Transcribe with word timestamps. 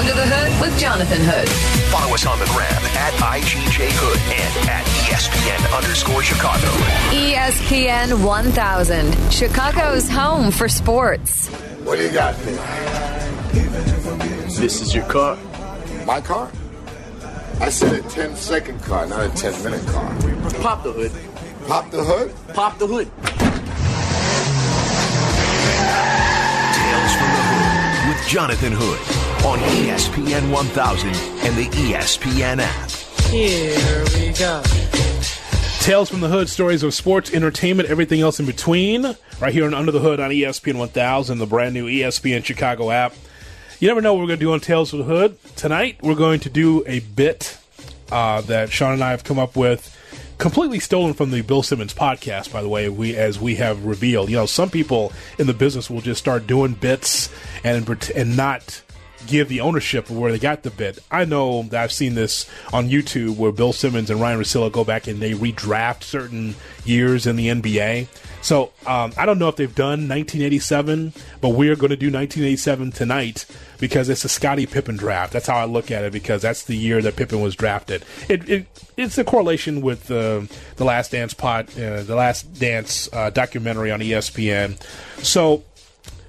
Under 0.00 0.14
the 0.14 0.24
Hood 0.24 0.62
with 0.62 0.80
Jonathan 0.80 1.20
Hood. 1.20 1.46
Follow 1.92 2.14
us 2.14 2.24
on 2.24 2.38
the 2.38 2.46
gram 2.46 2.72
at 2.96 3.12
IGJ 3.20 3.90
Hood 4.00 4.16
and 4.32 4.70
at 4.70 4.82
ESPN 5.04 5.76
underscore 5.76 6.22
Chicago. 6.22 6.66
ESPN 7.12 8.24
1000, 8.24 9.30
Chicago's 9.30 10.08
home 10.08 10.50
for 10.50 10.70
sports. 10.70 11.48
What 11.84 11.98
do 11.98 12.04
you 12.04 12.12
got 12.12 12.34
there? 12.36 12.56
This 14.58 14.80
is 14.80 14.94
your 14.94 15.04
car. 15.04 15.36
My 16.06 16.22
car? 16.22 16.50
I 17.60 17.68
said 17.68 18.02
a 18.02 18.08
10 18.08 18.36
second 18.36 18.82
car, 18.82 19.04
not 19.04 19.26
a 19.26 19.28
10 19.36 19.62
minute 19.62 19.86
car. 19.86 20.08
Pop 20.62 20.82
the 20.82 20.92
hood. 20.92 21.12
Pop 21.68 21.90
the 21.90 22.02
hood? 22.02 22.32
Pop 22.54 22.78
the 22.78 22.86
hood. 22.86 23.10
Tales 26.72 27.12
from 27.20 27.28
the 27.36 27.42
Hood 27.52 28.08
with 28.08 28.26
Jonathan 28.26 28.72
Hood 28.72 29.29
on 29.44 29.58
ESPN 29.58 30.52
1000 30.52 31.08
and 31.08 31.56
the 31.56 31.66
ESPN 31.70 32.58
app. 32.60 32.90
Here 33.30 34.04
we 34.14 34.32
go. 34.38 34.62
Tales 35.80 36.10
from 36.10 36.20
the 36.20 36.28
Hood, 36.28 36.48
stories 36.50 36.82
of 36.82 36.92
sports, 36.92 37.32
entertainment, 37.32 37.88
everything 37.88 38.20
else 38.20 38.38
in 38.38 38.44
between. 38.44 39.16
Right 39.40 39.52
here 39.52 39.64
on 39.64 39.72
Under 39.72 39.92
the 39.92 40.00
Hood 40.00 40.20
on 40.20 40.30
ESPN 40.30 40.76
1000, 40.78 41.38
the 41.38 41.46
brand 41.46 41.72
new 41.72 41.86
ESPN 41.86 42.44
Chicago 42.44 42.90
app. 42.90 43.14
You 43.78 43.88
never 43.88 44.02
know 44.02 44.12
what 44.12 44.20
we're 44.20 44.26
going 44.26 44.40
to 44.40 44.44
do 44.44 44.52
on 44.52 44.60
Tales 44.60 44.90
from 44.90 44.98
the 44.98 45.06
Hood. 45.06 45.38
Tonight, 45.56 45.96
we're 46.02 46.14
going 46.14 46.40
to 46.40 46.50
do 46.50 46.84
a 46.86 47.00
bit 47.00 47.56
uh, 48.12 48.42
that 48.42 48.70
Sean 48.70 48.92
and 48.92 49.02
I 49.02 49.12
have 49.12 49.24
come 49.24 49.38
up 49.38 49.56
with, 49.56 49.96
completely 50.36 50.80
stolen 50.80 51.14
from 51.14 51.30
the 51.30 51.40
Bill 51.40 51.62
Simmons 51.62 51.94
podcast, 51.94 52.52
by 52.52 52.60
the 52.60 52.68
way, 52.68 52.90
we 52.90 53.16
as 53.16 53.40
we 53.40 53.54
have 53.54 53.86
revealed. 53.86 54.28
You 54.28 54.36
know, 54.36 54.46
some 54.46 54.68
people 54.68 55.14
in 55.38 55.46
the 55.46 55.54
business 55.54 55.88
will 55.88 56.02
just 56.02 56.20
start 56.20 56.46
doing 56.46 56.74
bits 56.74 57.30
and, 57.64 57.88
and 58.14 58.36
not 58.36 58.82
give 59.26 59.48
the 59.48 59.60
ownership 59.60 60.10
of 60.10 60.16
where 60.16 60.32
they 60.32 60.38
got 60.38 60.62
the 60.62 60.70
bid. 60.70 60.98
I 61.10 61.24
know 61.24 61.62
that 61.64 61.82
I've 61.82 61.92
seen 61.92 62.14
this 62.14 62.48
on 62.72 62.88
YouTube 62.88 63.36
where 63.36 63.52
Bill 63.52 63.72
Simmons 63.72 64.10
and 64.10 64.20
Ryan 64.20 64.40
Russillo 64.40 64.70
go 64.70 64.84
back 64.84 65.06
and 65.06 65.20
they 65.20 65.32
redraft 65.32 66.02
certain 66.02 66.54
years 66.84 67.26
in 67.26 67.36
the 67.36 67.48
NBA. 67.48 68.08
So 68.42 68.72
um, 68.86 69.12
I 69.16 69.26
don't 69.26 69.38
know 69.38 69.48
if 69.48 69.56
they've 69.56 69.74
done 69.74 70.08
1987, 70.08 71.12
but 71.40 71.50
we're 71.50 71.76
going 71.76 71.90
to 71.90 71.96
do 71.96 72.06
1987 72.06 72.92
tonight 72.92 73.44
because 73.78 74.08
it's 74.08 74.24
a 74.24 74.28
Scottie 74.28 74.66
Pippen 74.66 74.96
draft. 74.96 75.32
That's 75.32 75.46
how 75.46 75.56
I 75.56 75.64
look 75.64 75.90
at 75.90 76.04
it 76.04 76.12
because 76.12 76.42
that's 76.42 76.64
the 76.64 76.76
year 76.76 77.02
that 77.02 77.16
Pippen 77.16 77.40
was 77.40 77.54
drafted. 77.54 78.04
It, 78.28 78.48
it 78.48 78.66
it's 78.96 79.18
a 79.18 79.24
correlation 79.24 79.80
with 79.80 80.10
uh, 80.10 80.42
the 80.76 80.84
Last 80.84 81.12
Dance 81.12 81.34
pod, 81.34 81.68
uh, 81.78 82.02
the 82.02 82.16
Last 82.16 82.58
Dance 82.58 83.08
uh, 83.12 83.30
documentary 83.30 83.90
on 83.90 84.00
ESPN. 84.00 84.80
So, 85.22 85.64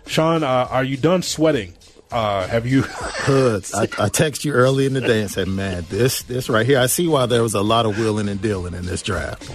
Sean, 0.06 0.44
uh, 0.44 0.68
are 0.70 0.84
you 0.84 0.98
done 0.98 1.22
sweating? 1.22 1.76
Uh, 2.12 2.48
have 2.48 2.68
you? 2.68 2.82
Hoods. 3.26 3.74
I, 3.74 3.88
I 3.98 4.10
text 4.10 4.44
you 4.44 4.54
early 4.54 4.86
in 4.86 4.94
the 4.94 5.02
day 5.02 5.22
and 5.22 5.32
said, 5.32 5.48
"Man, 5.48 5.86
this 5.90 6.24
this 6.24 6.50
right 6.50 6.66
here. 6.66 6.80
I 6.80 6.88
see 6.88 7.08
why 7.08 7.26
there 7.26 7.44
was 7.44 7.54
a 7.54 7.62
lot 7.62 7.86
of 7.86 7.98
willing 7.98 8.28
and 8.28 8.42
dealing 8.42 8.74
in 8.74 8.86
this 8.86 9.02
draft." 9.02 9.50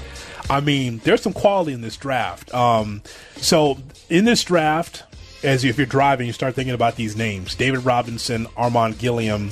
I 0.48 0.60
mean, 0.60 1.00
there's 1.04 1.22
some 1.22 1.32
quality 1.32 1.72
in 1.72 1.80
this 1.80 1.96
draft. 1.96 2.54
Um, 2.54 3.02
so 3.36 3.78
in 4.08 4.24
this 4.24 4.44
draft, 4.44 5.02
as 5.42 5.64
you, 5.64 5.70
if 5.70 5.76
you're 5.76 5.86
driving, 5.86 6.26
you 6.26 6.32
start 6.32 6.54
thinking 6.54 6.74
about 6.74 6.96
these 6.96 7.16
names: 7.16 7.54
David 7.54 7.84
Robinson, 7.84 8.46
Armon 8.56 8.98
Gilliam, 8.98 9.50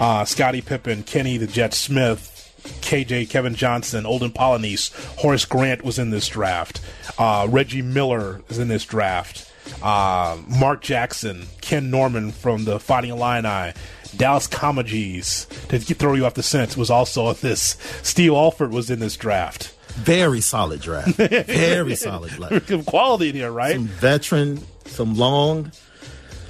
uh, 0.00 0.24
Scottie 0.24 0.62
Pippen, 0.62 1.02
Kenny 1.04 1.36
the 1.36 1.46
Jet 1.46 1.74
Smith, 1.74 2.52
KJ 2.80 3.30
Kevin 3.30 3.54
Johnson, 3.54 4.06
Olden 4.06 4.32
Polynice, 4.32 4.92
Horace 5.18 5.44
Grant 5.44 5.82
was 5.82 5.98
in 5.98 6.10
this 6.10 6.26
draft. 6.28 6.80
Uh, 7.18 7.46
Reggie 7.50 7.82
Miller 7.82 8.40
is 8.48 8.58
in 8.58 8.68
this 8.68 8.84
draft. 8.84 9.49
Uh, 9.82 10.38
Mark 10.48 10.82
Jackson, 10.82 11.46
Ken 11.60 11.90
Norman 11.90 12.32
from 12.32 12.64
the 12.64 12.78
Fighting 12.78 13.10
Illini, 13.10 13.72
Dallas 14.16 14.46
Comegys, 14.48 15.46
to 15.68 15.78
throw 15.94 16.14
you 16.14 16.26
off 16.26 16.34
the 16.34 16.42
scent, 16.42 16.76
was 16.76 16.90
also 16.90 17.28
in 17.30 17.36
this. 17.40 17.76
Steve 18.02 18.32
Alford 18.32 18.70
was 18.72 18.90
in 18.90 18.98
this 19.00 19.16
draft. 19.16 19.74
Very 19.94 20.40
solid 20.40 20.80
draft. 20.80 21.10
Very 21.16 21.94
solid 21.96 22.30
draft. 22.32 22.68
Some 22.68 22.84
quality 22.84 23.30
in 23.30 23.34
here, 23.34 23.50
right? 23.50 23.74
Some 23.74 23.86
veteran, 23.86 24.60
some 24.86 25.14
long 25.16 25.72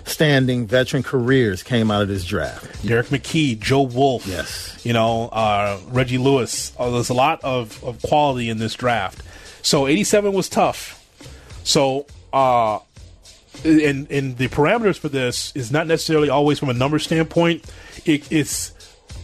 standing 0.05 0.67
veteran 0.67 1.03
careers 1.03 1.63
came 1.63 1.91
out 1.91 2.03
of 2.03 2.09
this 2.09 2.25
draft. 2.25 2.85
Derrick 2.87 3.07
McKey, 3.09 3.59
Joe 3.59 3.83
Wolf, 3.83 4.27
Yes. 4.27 4.85
you 4.85 4.93
know, 4.93 5.29
uh, 5.29 5.79
Reggie 5.89 6.19
Lewis. 6.19 6.73
Uh, 6.79 6.91
there's 6.91 7.11
a 7.11 7.15
lot 7.15 7.41
of, 7.45 7.83
of 7.85 8.03
quality 8.03 8.49
in 8.51 8.59
this 8.59 8.75
draft. 8.75 9.23
So 9.63 9.87
87 9.87 10.33
was 10.33 10.49
tough. 10.49 10.97
So, 11.65 12.07
uh, 12.33 12.81
and, 13.65 14.11
and 14.11 14.37
the 14.37 14.49
parameters 14.49 14.99
for 14.99 15.09
this 15.09 15.55
is 15.55 15.71
not 15.71 15.87
necessarily 15.87 16.29
always 16.29 16.59
from 16.59 16.71
a 16.71 16.75
number 16.75 16.99
standpoint. 16.99 17.65
It, 18.05 18.31
it's 18.33 18.73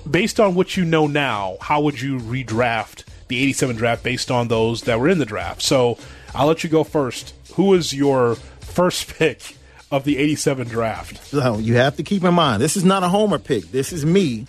based 0.08 0.40
on 0.40 0.54
what 0.54 0.76
you 0.76 0.84
know 0.84 1.06
now. 1.06 1.56
How 1.60 1.80
would 1.82 2.00
you 2.00 2.18
redraft 2.18 3.04
the 3.28 3.42
87 3.42 3.76
draft 3.76 4.02
based 4.02 4.30
on 4.30 4.48
those 4.48 4.82
that 4.82 5.00
were 5.00 5.08
in 5.08 5.18
the 5.18 5.26
draft? 5.26 5.62
So 5.62 5.98
I'll 6.34 6.46
let 6.46 6.64
you 6.64 6.70
go 6.70 6.84
first. 6.84 7.34
Who 7.54 7.74
is 7.74 7.94
your 7.94 8.34
first 8.60 9.08
pick 9.18 9.56
of 9.90 10.04
the 10.04 10.18
87 10.18 10.68
draft? 10.68 11.24
So 11.26 11.58
you 11.58 11.76
have 11.76 11.96
to 11.96 12.02
keep 12.02 12.24
in 12.24 12.34
mind, 12.34 12.62
this 12.62 12.76
is 12.76 12.84
not 12.84 13.02
a 13.02 13.08
homer 13.08 13.38
pick. 13.38 13.64
This 13.70 13.92
is 13.92 14.04
me 14.04 14.46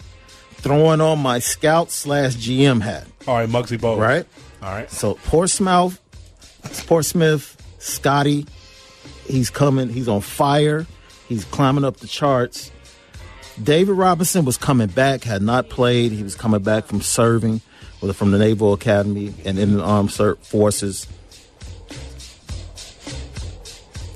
throwing 0.56 1.02
on 1.02 1.20
my 1.20 1.40
scout 1.40 1.92
slash 1.92 2.36
GM 2.36 2.82
hat. 2.82 3.08
All 3.28 3.36
right, 3.36 3.48
Muggsy 3.50 3.78
Bogues. 3.78 4.00
Right? 4.00 4.26
All 4.62 4.72
right. 4.72 4.90
So 4.92 5.14
Portsmouth, 5.14 6.02
Portsmouth, 6.88 7.56
Scotty, 7.80 8.46
he's 9.28 9.50
coming. 9.50 9.90
He's 9.90 10.08
on 10.08 10.22
fire. 10.22 10.86
He's 11.28 11.46
climbing 11.46 11.84
up 11.84 11.98
the 11.98 12.08
charts. 12.08 12.72
David 13.62 13.94
Robinson 13.94 14.46
was 14.46 14.58
coming 14.58 14.88
back, 14.88 15.24
had 15.24 15.42
not 15.42 15.70
played. 15.70 16.12
He 16.12 16.24
was 16.24 16.36
coming 16.36 16.62
back 16.62 16.86
from 16.86 17.02
serving, 17.02 17.62
from 18.14 18.32
the 18.32 18.38
Naval 18.38 18.74
Academy 18.74 19.34
and 19.46 19.58
in 19.58 19.78
the 19.78 19.84
Armed 19.84 20.14
Forces. 20.14 21.08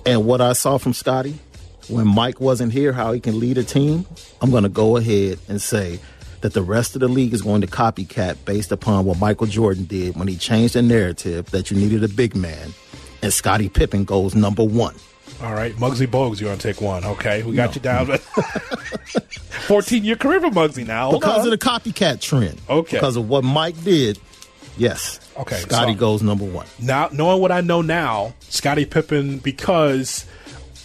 And 0.05 0.25
what 0.25 0.41
I 0.41 0.53
saw 0.53 0.77
from 0.77 0.93
Scotty 0.93 1.39
when 1.87 2.07
Mike 2.07 2.39
wasn't 2.39 2.71
here, 2.71 2.93
how 2.93 3.11
he 3.11 3.19
can 3.19 3.39
lead 3.39 3.57
a 3.57 3.63
team, 3.63 4.05
I'm 4.41 4.49
going 4.49 4.63
to 4.63 4.69
go 4.69 4.97
ahead 4.97 5.39
and 5.47 5.61
say 5.61 5.99
that 6.41 6.53
the 6.53 6.61
rest 6.61 6.95
of 6.95 7.01
the 7.01 7.07
league 7.07 7.33
is 7.33 7.41
going 7.41 7.61
to 7.61 7.67
copycat 7.67 8.37
based 8.45 8.71
upon 8.71 9.05
what 9.05 9.19
Michael 9.19 9.47
Jordan 9.47 9.85
did 9.85 10.15
when 10.15 10.27
he 10.27 10.37
changed 10.37 10.75
the 10.75 10.81
narrative 10.81 11.51
that 11.51 11.69
you 11.69 11.77
needed 11.77 12.03
a 12.03 12.07
big 12.07 12.35
man, 12.35 12.73
and 13.21 13.31
Scottie 13.33 13.69
Pippen 13.69 14.03
goes 14.05 14.35
number 14.35 14.63
one. 14.63 14.95
All 15.41 15.53
right, 15.53 15.73
Muggsy 15.75 16.07
Bogues, 16.07 16.39
you're 16.39 16.49
going 16.49 16.59
to 16.59 16.73
take 16.73 16.81
one. 16.81 17.03
Okay, 17.03 17.41
we 17.43 17.55
got 17.55 17.73
you 17.75 17.81
down. 17.81 18.07
14 19.67 20.03
year 20.03 20.15
career 20.15 20.39
for 20.41 20.49
Muggsy 20.49 20.85
now. 20.85 21.09
Hold 21.09 21.21
because 21.21 21.45
on. 21.47 21.51
of 21.53 21.59
the 21.59 21.65
copycat 21.65 22.21
trend. 22.21 22.59
Okay. 22.69 22.97
Because 22.97 23.15
of 23.15 23.27
what 23.29 23.43
Mike 23.43 23.81
did. 23.83 24.19
Yes. 24.77 25.19
Okay, 25.37 25.57
Scotty 25.57 25.93
so- 25.93 25.99
goes 25.99 26.21
number 26.23 26.45
one. 26.45 26.65
now 26.79 27.09
knowing 27.11 27.41
what 27.41 27.51
I 27.51 27.61
know 27.61 27.81
now, 27.81 28.33
Scottie 28.49 28.85
Pippen, 28.85 29.37
because 29.39 30.25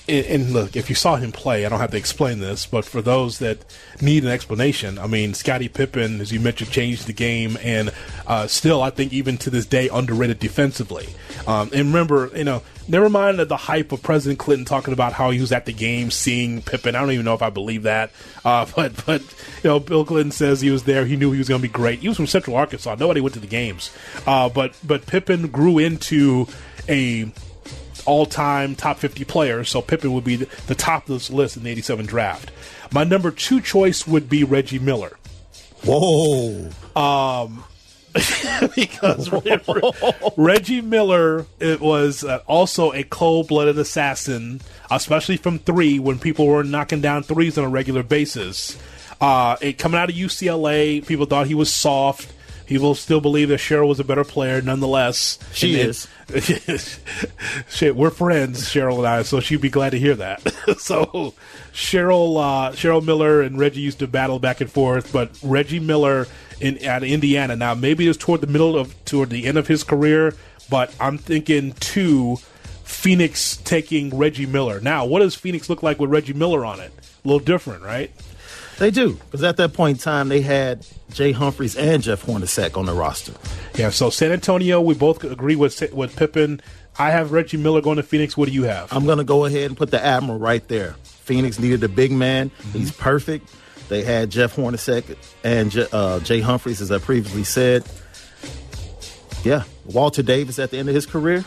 and, 0.09 0.27
and 0.27 0.53
look, 0.53 0.77
if 0.77 0.89
you 0.89 0.94
saw 0.94 1.17
him 1.17 1.33
play, 1.33 1.67
I 1.67 1.69
don't 1.69 1.81
have 1.81 1.91
to 1.91 1.97
explain 1.97 2.39
this, 2.39 2.67
but 2.67 2.84
for 2.84 3.03
those 3.03 3.39
that 3.39 3.59
need 4.00 4.25
an 4.25 4.31
explanation, 4.31 4.99
I 4.99 5.06
mean, 5.06 5.34
Scottie 5.34 5.69
Pippen, 5.69 6.21
as 6.21 6.33
you 6.33 6.41
mentioned, 6.41 6.71
changed 6.71 7.06
the 7.06 7.12
game, 7.12 7.59
and 7.62 7.93
uh, 8.27 8.47
still, 8.47 8.83
I 8.83 8.91
think 8.91 9.12
even 9.12 9.37
to 9.39 9.50
this 9.50 9.67
day, 9.67 9.89
underrated 9.89 10.39
defensively. 10.39 11.09
Um, 11.47 11.71
and 11.72 11.87
remember, 11.89 12.31
you 12.34 12.44
know, 12.44 12.62
never 12.89 13.09
mind 13.09 13.39
the 13.39 13.56
hype 13.56 13.93
of 13.93 14.03
President 14.03 14.39
Clinton 14.39 14.65
talking 14.65 14.93
about 14.93 15.12
how 15.12 15.31
he 15.31 15.41
was 15.41 15.53
at 15.53 15.67
the 15.67 15.72
game 15.72 16.11
seeing 16.11 16.62
Pippen. 16.62 16.94
I 16.94 17.00
don't 17.00 17.12
even 17.12 17.25
know 17.25 17.34
if 17.34 17.43
I 17.43 17.50
believe 17.50 17.84
that, 17.84 18.11
uh, 18.44 18.67
but 18.77 19.05
but 19.06 19.23
you 19.62 19.71
know, 19.71 19.81
Bill 19.81 20.05
Clinton 20.05 20.33
says 20.33 20.61
he 20.61 20.71
was 20.71 20.84
there. 20.84 21.06
He 21.06 21.17
knew 21.17 21.33
he 21.33 21.38
was 21.38 21.49
going 21.49 21.61
to 21.61 21.69
be 21.69 21.73
great. 21.73 22.00
He 22.00 22.09
was 22.09 22.17
from 22.17 22.27
Central 22.27 22.56
Arkansas. 22.56 22.97
Nobody 22.99 23.21
went 23.21 23.34
to 23.34 23.41
the 23.41 23.47
games, 23.47 23.91
uh, 24.27 24.49
but 24.49 24.77
but 24.84 25.06
Pippen 25.06 25.49
grew 25.49 25.78
into 25.78 26.47
a 26.88 27.31
all-time 28.06 28.75
top 28.75 28.99
50 28.99 29.25
players, 29.25 29.69
so 29.69 29.83
Pippen 29.83 30.12
would 30.12 30.25
be 30.25 30.37
the, 30.37 30.75
top 30.75 31.05
of 31.05 31.09
this 31.09 31.31
list 31.31 31.56
in 31.56 31.65
the 31.65 31.71
87 31.71 32.06
draft. 32.06 32.50
My 32.93 33.05
number 33.05 33.31
two 33.31 33.61
choice 33.61 34.06
would 34.06 34.29
be 34.29 34.44
Reggie 34.44 34.79
Miller. 34.79 35.19
Whoa. 35.85 36.70
because 38.75 39.31
Reggie 40.37 40.81
Miller 40.81 41.47
it 41.61 41.81
was 41.81 42.25
uh, 42.25 42.41
also 42.47 42.93
a 42.93 43.03
cold-blooded 43.03 43.79
assassin, 43.79 44.61
especially 44.91 45.37
from 45.37 45.58
three 45.58 45.99
when 45.99 46.19
people 46.19 46.47
were 46.47 46.64
knocking 46.64 47.00
down 47.00 47.23
threes 47.23 47.58
on 47.58 47.64
a 47.64 47.69
regular 47.69 48.03
basis. 48.03 48.79
Uh, 49.20 49.56
it, 49.61 49.79
coming 49.79 49.99
out 49.99 50.11
of 50.11 50.17
UCLA, 50.17 51.06
people 51.06 51.26
thought 51.26 51.47
he 51.47 51.55
was 51.55 51.73
soft. 51.75 52.32
People 52.67 52.95
still 52.97 53.21
believe 53.21 53.49
that 53.51 53.61
Cheryl 53.61 53.89
was 53.89 54.01
a 54.01 54.05
better 54.05 54.25
player, 54.25 54.61
nonetheless. 54.61 55.39
She 55.53 55.77
is. 55.77 56.09
Shit, 57.69 57.95
we're 57.95 58.11
friends, 58.11 58.65
Cheryl 58.65 58.99
and 58.99 59.07
I, 59.07 59.23
so 59.23 59.39
she'd 59.39 59.61
be 59.61 59.71
glad 59.71 59.91
to 59.91 59.99
hear 59.99 60.17
that. 60.17 60.41
so, 60.79 61.35
Cheryl, 61.73 62.39
uh, 62.39 62.73
Cheryl 62.73 63.05
Miller 63.05 63.41
and 63.43 63.59
Reggie 63.59 63.81
used 63.81 64.01
to 64.01 64.09
battle 64.09 64.41
back 64.41 64.61
and 64.61 64.71
forth, 64.71 65.13
but 65.13 65.31
Reggie 65.43 65.79
Miller 65.79 66.27
in 66.61 66.79
at 66.85 67.05
Indiana. 67.05 67.55
Now, 67.55 67.75
maybe 67.75 68.07
it 68.07 68.09
was 68.09 68.17
toward 68.17 68.41
the 68.41 68.47
middle 68.49 68.77
of 68.77 68.95
toward 69.05 69.31
the 69.31 69.47
end 69.47 69.59
of 69.59 69.69
his 69.69 69.85
career, 69.85 70.35
but 70.69 70.93
I'm 71.01 71.19
thinking 71.19 71.73
two. 71.73 72.39
Phoenix 72.83 73.57
taking 73.59 74.17
Reggie 74.17 74.47
Miller. 74.47 74.81
Now, 74.81 75.05
what 75.05 75.19
does 75.19 75.35
Phoenix 75.35 75.69
look 75.69 75.83
like 75.83 75.99
with 75.99 76.09
Reggie 76.09 76.35
Miller 76.35 76.65
on 76.65 76.79
it? 76.79 76.93
A 77.25 77.29
little 77.29 77.45
different, 77.45 77.83
right? 77.83 78.13
They 78.78 78.90
do 78.90 79.14
because 79.14 79.43
at 79.43 79.56
that 79.56 79.73
point 79.73 79.99
in 79.99 80.02
time 80.02 80.28
they 80.28 80.43
had 80.43 80.87
Jay 81.12 81.32
Humphries 81.32 81.76
and 81.76 82.02
Jeff 82.02 82.25
Hornacek 82.26 82.76
on 82.76 82.84
the 82.84 82.93
roster. 82.93 83.32
Yeah, 83.75 83.88
so 83.90 84.11
San 84.11 84.32
Antonio, 84.32 84.81
we 84.81 84.94
both 84.94 85.25
agree 85.25 85.56
with 85.56 85.93
with 85.93 86.14
Pippen. 86.14 86.61
I 86.99 87.11
have 87.11 87.32
Reggie 87.32 87.56
Miller 87.56 87.81
going 87.81 87.96
to 87.96 88.02
Phoenix. 88.02 88.37
What 88.37 88.49
do 88.49 88.55
you 88.55 88.64
have? 88.64 88.93
I'm 88.93 89.05
going 89.06 89.19
to 89.19 89.25
go 89.25 89.44
ahead 89.44 89.64
and 89.67 89.76
put 89.76 89.90
the 89.90 90.02
Admiral 90.02 90.38
right 90.38 90.67
there. 90.69 90.94
Phoenix 91.05 91.58
needed 91.58 91.82
a 91.84 91.88
big 91.88 92.12
man. 92.12 92.50
Mm-hmm. 92.50 92.78
He's 92.78 92.90
perfect. 92.93 93.50
They 93.88 94.02
had 94.02 94.31
Jeff 94.31 94.56
Hornacek 94.56 95.17
and 95.44 95.70
J- 95.70 95.87
uh, 95.93 96.20
Jay 96.20 96.40
Humphries, 96.40 96.81
as 96.81 96.90
I 96.90 96.99
previously 96.99 97.44
said. 97.44 97.84
Yeah, 99.44 99.62
Walter 99.84 100.22
Davis 100.22 100.58
at 100.58 100.70
the 100.70 100.79
end 100.79 100.88
of 100.88 100.94
his 100.94 101.06
career. 101.06 101.44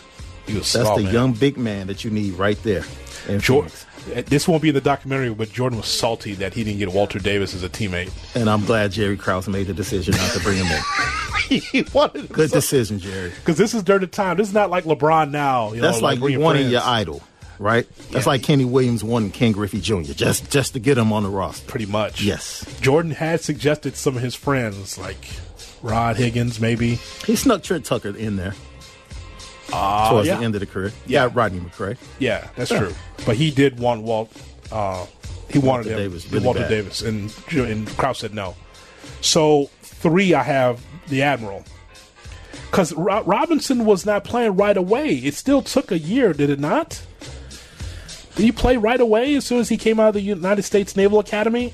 He 0.47 0.53
was 0.55 0.71
That's 0.71 0.85
small, 0.85 0.97
the 0.97 1.03
man. 1.03 1.13
young 1.13 1.33
big 1.33 1.57
man 1.57 1.87
that 1.87 2.03
you 2.03 2.11
need 2.11 2.33
right 2.33 2.61
there. 2.63 2.83
Phoenix. 2.83 3.85
Uh, 4.15 4.21
this 4.27 4.47
won't 4.47 4.61
be 4.61 4.69
in 4.69 4.75
the 4.75 4.81
documentary, 4.81 5.33
but 5.33 5.51
Jordan 5.51 5.77
was 5.77 5.87
salty 5.87 6.33
that 6.35 6.53
he 6.53 6.63
didn't 6.63 6.79
get 6.79 6.89
Walter 6.93 7.19
Davis 7.19 7.53
as 7.53 7.63
a 7.63 7.69
teammate. 7.69 8.11
And 8.35 8.49
I'm 8.49 8.65
glad 8.65 8.91
Jerry 8.91 9.17
Krause 9.17 9.47
made 9.47 9.67
the 9.67 9.73
decision 9.73 10.15
not 10.15 10.31
to 10.31 10.39
bring 10.39 10.57
him 10.57 10.67
in. 10.67 11.59
he 11.61 11.83
wanted 11.93 12.29
Good 12.29 12.51
decision, 12.51 12.99
Jerry. 12.99 13.29
because 13.29 13.57
this 13.57 13.73
is 13.73 13.83
during 13.83 14.01
the 14.01 14.07
time. 14.07 14.37
This 14.37 14.47
is 14.47 14.53
not 14.53 14.69
like 14.69 14.83
LeBron 14.83 15.31
now. 15.31 15.73
You 15.73 15.81
That's 15.81 15.99
know, 15.99 16.07
like, 16.07 16.19
you 16.19 16.39
wanting 16.39 16.69
your 16.69 16.81
idol, 16.83 17.21
right? 17.57 17.87
That's 18.11 18.25
Yeah. 18.25 18.31
like 18.31 18.43
Kenny 18.43 18.65
Williams 18.65 19.03
wanting 19.03 19.31
Ken 19.31 19.51
Griffey 19.51 19.81
Jr. 19.81 20.01
just 20.13 20.51
just 20.51 20.73
to 20.73 20.79
get 20.79 20.97
him 20.97 21.11
on 21.11 21.23
the 21.23 21.29
roster. 21.29 21.65
pretty 21.67 21.85
much. 21.87 22.21
Yes. 22.21 22.65
Jordan 22.81 23.11
had 23.11 23.41
suggested 23.41 23.95
some 23.95 24.15
of 24.15 24.21
his 24.21 24.35
friends, 24.35 24.97
like 24.97 25.17
Rod 25.81 26.17
Higgins, 26.17 26.59
maybe. 26.59 26.95
He 27.25 27.35
snuck 27.35 27.63
Trent 27.63 27.85
Tucker 27.85 28.15
in 28.15 28.35
there 28.35 28.53
Uh, 29.71 30.09
towards 30.09 30.27
yeah. 30.27 30.37
the 30.37 30.43
end 30.45 30.55
of 30.55 30.61
the 30.61 30.67
career. 30.67 30.91
Yeah. 31.05 31.25
Yeah, 31.25 31.31
Rodney 31.33 31.59
McRae. 31.59 31.97
Yeah, 32.19 32.47
that's 32.55 32.69
true. 32.69 32.93
But 33.25 33.35
he 33.35 33.51
did 33.51 33.79
want 33.79 34.03
Walt. 34.03 34.31
Uh, 34.71 35.05
he 35.49 35.59
wanted 35.59 35.87
Walter 35.87 35.89
him, 35.91 35.97
Davis 35.97 36.31
really 36.31 36.45
Walter 36.45 36.59
bad. 36.61 36.69
Davis, 36.69 37.01
and 37.01 37.33
and 37.51 37.87
Krause 37.97 38.19
said 38.19 38.33
no. 38.33 38.55
So 39.21 39.69
three, 39.81 40.33
I 40.33 40.43
have 40.43 40.83
the 41.07 41.23
Admiral 41.23 41.65
because 42.69 42.93
Ro- 42.93 43.23
Robinson 43.23 43.85
was 43.85 44.05
not 44.05 44.23
playing 44.23 44.55
right 44.55 44.77
away. 44.77 45.15
It 45.15 45.33
still 45.33 45.61
took 45.61 45.91
a 45.91 45.97
year, 45.97 46.33
did 46.33 46.49
it 46.49 46.59
not? 46.59 47.01
Did 48.35 48.43
he 48.43 48.51
play 48.51 48.77
right 48.77 49.01
away 49.01 49.35
as 49.35 49.45
soon 49.45 49.59
as 49.59 49.69
he 49.69 49.77
came 49.77 49.99
out 49.99 50.09
of 50.09 50.13
the 50.13 50.21
United 50.21 50.63
States 50.63 50.95
Naval 50.95 51.19
Academy? 51.19 51.73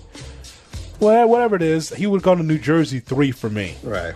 Well, 0.99 1.27
whatever 1.27 1.55
it 1.57 1.61
is, 1.61 1.89
he 1.89 2.07
would 2.07 2.23
go 2.23 2.33
to 2.33 2.41
New 2.41 2.57
Jersey 2.57 2.99
three 2.99 3.31
for 3.31 3.49
me. 3.49 3.75
Right. 3.83 4.15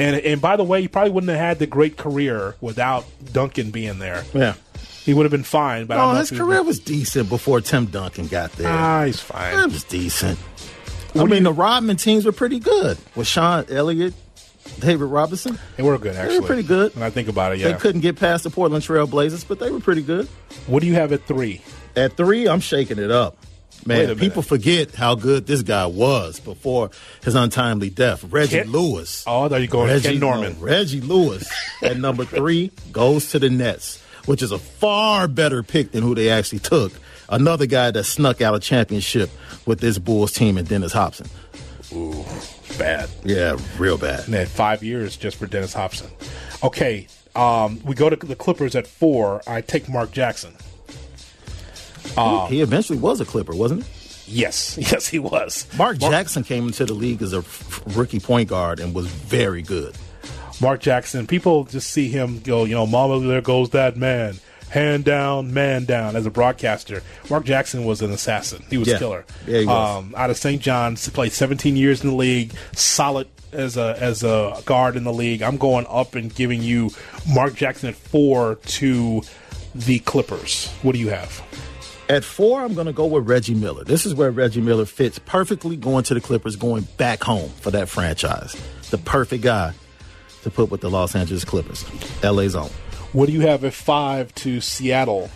And 0.00 0.16
and 0.16 0.40
by 0.40 0.56
the 0.56 0.64
way, 0.64 0.82
he 0.82 0.88
probably 0.88 1.10
wouldn't 1.12 1.30
have 1.30 1.38
had 1.38 1.58
the 1.58 1.66
great 1.66 1.96
career 1.96 2.54
without 2.60 3.04
Duncan 3.32 3.70
being 3.70 3.98
there. 3.98 4.24
Yeah. 4.34 4.54
He 5.04 5.14
would 5.14 5.24
have 5.24 5.30
been 5.32 5.42
fine. 5.42 5.86
But 5.86 5.98
Oh, 5.98 6.12
know 6.12 6.18
his 6.18 6.30
if 6.30 6.38
was- 6.38 6.46
career 6.46 6.62
was 6.62 6.78
decent 6.78 7.28
before 7.28 7.60
Tim 7.60 7.86
Duncan 7.86 8.26
got 8.26 8.52
there. 8.52 8.68
Ah, 8.68 9.04
he's 9.04 9.20
fine. 9.20 9.58
it 9.58 9.72
was 9.72 9.84
decent. 9.84 10.38
I 11.14 11.24
mean, 11.24 11.42
the 11.42 11.52
Rodman 11.52 11.96
teams 11.96 12.24
were 12.24 12.32
pretty 12.32 12.60
good 12.60 12.96
with 13.16 13.26
Sean 13.26 13.64
Elliott, 13.68 14.14
David 14.78 15.06
Robinson. 15.06 15.58
They 15.76 15.82
were 15.82 15.98
good, 15.98 16.14
actually. 16.14 16.34
They 16.34 16.40
were 16.40 16.46
pretty 16.46 16.62
good. 16.62 16.94
When 16.94 17.02
I 17.02 17.10
think 17.10 17.28
about 17.28 17.52
it, 17.52 17.58
yeah. 17.58 17.68
They 17.72 17.78
couldn't 17.78 18.02
get 18.02 18.16
past 18.16 18.44
the 18.44 18.50
Portland 18.50 18.84
Trail 18.84 19.06
Blazers, 19.08 19.42
but 19.42 19.58
they 19.58 19.70
were 19.70 19.80
pretty 19.80 20.02
good. 20.02 20.28
What 20.66 20.82
do 20.82 20.86
you 20.86 20.94
have 20.94 21.12
at 21.12 21.26
three? 21.26 21.62
At 21.96 22.16
three, 22.16 22.46
I'm 22.46 22.60
shaking 22.60 22.98
it 23.00 23.10
up. 23.10 23.36
Man, 23.86 24.16
people 24.18 24.42
forget 24.42 24.94
how 24.94 25.14
good 25.14 25.46
this 25.46 25.62
guy 25.62 25.86
was 25.86 26.38
before 26.40 26.90
his 27.22 27.34
untimely 27.34 27.90
death. 27.90 28.24
Reggie 28.24 28.64
Lewis. 28.64 29.24
Oh, 29.26 29.48
there 29.48 29.60
you 29.60 29.68
go. 29.68 29.84
Reggie 29.84 30.10
Ken 30.10 30.20
Norman. 30.20 30.52
no, 30.58 30.64
Reggie 30.64 31.00
Lewis 31.00 31.50
at 31.82 31.96
number 31.96 32.24
three 32.24 32.70
goes 32.92 33.30
to 33.30 33.38
the 33.38 33.48
Nets, 33.50 34.02
which 34.26 34.42
is 34.42 34.52
a 34.52 34.58
far 34.58 35.28
better 35.28 35.62
pick 35.62 35.92
than 35.92 36.02
who 36.02 36.14
they 36.14 36.28
actually 36.30 36.58
took. 36.58 36.92
Another 37.28 37.66
guy 37.66 37.90
that 37.92 38.04
snuck 38.04 38.40
out 38.40 38.54
a 38.54 38.60
championship 38.60 39.30
with 39.64 39.80
this 39.80 39.98
Bulls 39.98 40.32
team 40.32 40.58
and 40.58 40.66
Dennis 40.68 40.92
Hopson. 40.92 41.28
Ooh, 41.92 42.24
bad. 42.78 43.08
Yeah, 43.24 43.56
real 43.78 43.96
bad. 43.98 44.28
And 44.28 44.48
five 44.48 44.82
years 44.82 45.16
just 45.16 45.36
for 45.36 45.46
Dennis 45.46 45.72
Hopson. 45.72 46.10
Okay, 46.62 47.06
um, 47.34 47.80
we 47.84 47.94
go 47.94 48.10
to 48.10 48.16
the 48.16 48.36
Clippers 48.36 48.74
at 48.74 48.86
four. 48.86 49.42
I 49.46 49.60
take 49.60 49.88
Mark 49.88 50.10
Jackson. 50.12 50.54
He 52.48 52.60
eventually 52.60 52.98
was 52.98 53.20
a 53.20 53.24
Clipper, 53.24 53.54
wasn't 53.54 53.84
he? 53.84 53.90
Yes, 54.40 54.78
yes, 54.80 55.08
he 55.08 55.18
was. 55.18 55.66
Mark 55.76 55.98
Jackson 55.98 56.44
came 56.44 56.66
into 56.68 56.84
the 56.84 56.94
league 56.94 57.20
as 57.22 57.32
a 57.32 57.44
rookie 57.98 58.20
point 58.20 58.48
guard 58.48 58.78
and 58.80 58.94
was 58.94 59.06
very 59.06 59.62
good. 59.62 59.96
Mark 60.60 60.80
Jackson. 60.80 61.26
People 61.26 61.64
just 61.64 61.90
see 61.90 62.08
him 62.08 62.40
go, 62.40 62.64
you 62.64 62.74
know, 62.74 62.86
Mama, 62.86 63.18
there 63.26 63.40
goes 63.40 63.70
that 63.70 63.96
man. 63.96 64.36
Hand 64.68 65.04
down, 65.04 65.52
man 65.52 65.84
down. 65.84 66.14
As 66.14 66.26
a 66.26 66.30
broadcaster, 66.30 67.02
Mark 67.28 67.44
Jackson 67.44 67.84
was 67.84 68.02
an 68.02 68.12
assassin. 68.12 68.64
He 68.70 68.78
was 68.78 68.86
Yeah. 68.86 68.98
killer. 68.98 69.24
Yeah, 69.46 69.58
he 69.60 69.66
was. 69.66 69.98
Um, 69.98 70.14
out 70.16 70.30
of 70.30 70.36
St. 70.36 70.62
John's, 70.62 71.08
played 71.08 71.32
17 71.32 71.76
years 71.76 72.04
in 72.04 72.10
the 72.10 72.14
league, 72.14 72.52
solid 72.72 73.26
as 73.52 73.76
a 73.76 73.96
as 73.98 74.22
a 74.22 74.62
guard 74.66 74.94
in 74.94 75.02
the 75.02 75.12
league. 75.12 75.42
I'm 75.42 75.56
going 75.56 75.86
up 75.88 76.14
and 76.14 76.32
giving 76.32 76.62
you 76.62 76.90
Mark 77.34 77.56
Jackson 77.56 77.88
at 77.88 77.96
four 77.96 78.56
to 78.66 79.22
the 79.74 79.98
Clippers. 80.00 80.68
What 80.82 80.92
do 80.92 81.00
you 81.00 81.08
have? 81.08 81.42
At 82.10 82.24
four, 82.24 82.60
I'm 82.60 82.74
going 82.74 82.88
to 82.88 82.92
go 82.92 83.06
with 83.06 83.28
Reggie 83.28 83.54
Miller. 83.54 83.84
This 83.84 84.04
is 84.04 84.16
where 84.16 84.32
Reggie 84.32 84.60
Miller 84.60 84.84
fits 84.84 85.20
perfectly 85.20 85.76
going 85.76 86.02
to 86.02 86.14
the 86.14 86.20
Clippers, 86.20 86.56
going 86.56 86.82
back 86.96 87.22
home 87.22 87.50
for 87.60 87.70
that 87.70 87.88
franchise. 87.88 88.60
The 88.90 88.98
perfect 88.98 89.44
guy 89.44 89.74
to 90.42 90.50
put 90.50 90.72
with 90.72 90.80
the 90.80 90.90
Los 90.90 91.14
Angeles 91.14 91.44
Clippers. 91.44 91.84
LA's 92.24 92.56
own. 92.56 92.68
What 93.12 93.26
do 93.26 93.32
you 93.32 93.42
have 93.42 93.64
at 93.64 93.74
five 93.74 94.34
to 94.36 94.60
Seattle? 94.60 95.30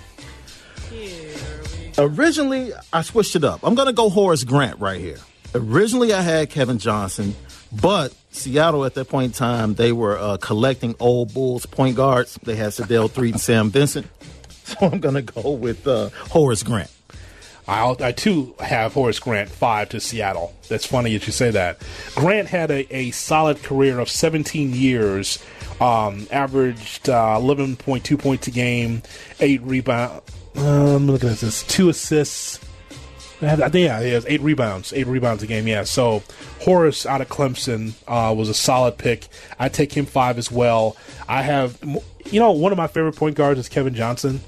Originally, 1.97 2.73
I 2.93 3.03
switched 3.03 3.37
it 3.37 3.44
up. 3.44 3.61
I'm 3.62 3.76
going 3.76 3.87
to 3.87 3.94
go 3.94 4.09
Horace 4.09 4.43
Grant 4.43 4.81
right 4.81 5.00
here. 5.00 5.19
Originally, 5.55 6.12
I 6.12 6.23
had 6.23 6.50
Kevin 6.50 6.79
Johnson, 6.79 7.37
but 7.71 8.12
Seattle 8.32 8.85
at 8.85 8.94
that 8.94 9.09
point 9.09 9.26
in 9.26 9.32
time, 9.32 9.75
they 9.75 9.93
were 9.93 10.19
uh, 10.19 10.38
collecting 10.38 10.97
old 10.99 11.32
Bulls 11.32 11.67
point 11.67 11.94
guards. 11.94 12.37
They 12.43 12.56
had 12.56 12.73
Sedale 12.73 13.09
Threatt 13.09 13.31
and 13.31 13.41
Sam 13.41 13.71
Vincent. 13.71 14.09
So 14.75 14.88
I'm 14.90 14.99
going 14.99 15.14
to 15.14 15.22
go 15.22 15.50
with 15.50 15.87
uh, 15.87 16.08
Horace 16.31 16.62
Grant. 16.62 16.90
I'll, 17.69 17.96
I 18.00 18.12
too 18.12 18.55
have 18.61 18.94
Horace 18.94 19.19
Grant 19.19 19.50
five 19.50 19.90
to 19.90 20.00
Seattle. 20.00 20.55
That's 20.69 20.87
funny 20.87 21.12
that 21.12 21.26
you 21.26 21.32
say 21.32 21.50
that. 21.50 21.82
Grant 22.14 22.49
had 22.49 22.70
a, 22.70 22.94
a 22.94 23.11
solid 23.11 23.62
career 23.62 23.99
of 23.99 24.08
17 24.08 24.72
years, 24.75 25.43
um, 25.81 26.26
averaged 26.31 27.08
uh, 27.08 27.38
11.2 27.38 28.19
points 28.19 28.49
a 28.49 28.50
game, 28.50 29.02
eight 29.40 29.62
rebound. 29.62 30.22
Uh, 30.56 30.96
I'm 30.96 31.06
looking 31.08 31.28
at 31.28 31.38
this, 31.38 31.62
two 31.64 31.88
assists. 31.88 32.58
I 33.42 33.56
think 33.56 33.75
yeah, 33.86 34.00
he 34.02 34.10
has 34.12 34.25
eight 34.26 34.40
rebounds, 34.40 34.92
eight 34.92 35.06
rebounds 35.06 35.42
a 35.42 35.46
game. 35.46 35.66
Yeah, 35.66 35.84
so 35.84 36.23
Horace 36.61 37.04
out 37.04 37.20
of 37.20 37.28
Clemson 37.28 37.92
uh, 38.06 38.35
was 38.35 38.49
a 38.49 38.54
solid 38.54 38.97
pick. 38.97 39.26
I 39.59 39.68
take 39.68 39.92
him 39.97 40.06
five 40.06 40.38
as 40.38 40.50
well. 40.50 40.97
I 41.28 41.42
have, 41.42 41.78
you 42.30 42.40
know, 42.40 42.52
one 42.52 42.73
of 42.73 42.78
my 42.78 42.87
favorite 42.87 43.16
point 43.16 43.37
guards 43.37 43.61
is 43.61 43.68
Kevin 43.68 43.94
Johnson. 43.94 44.40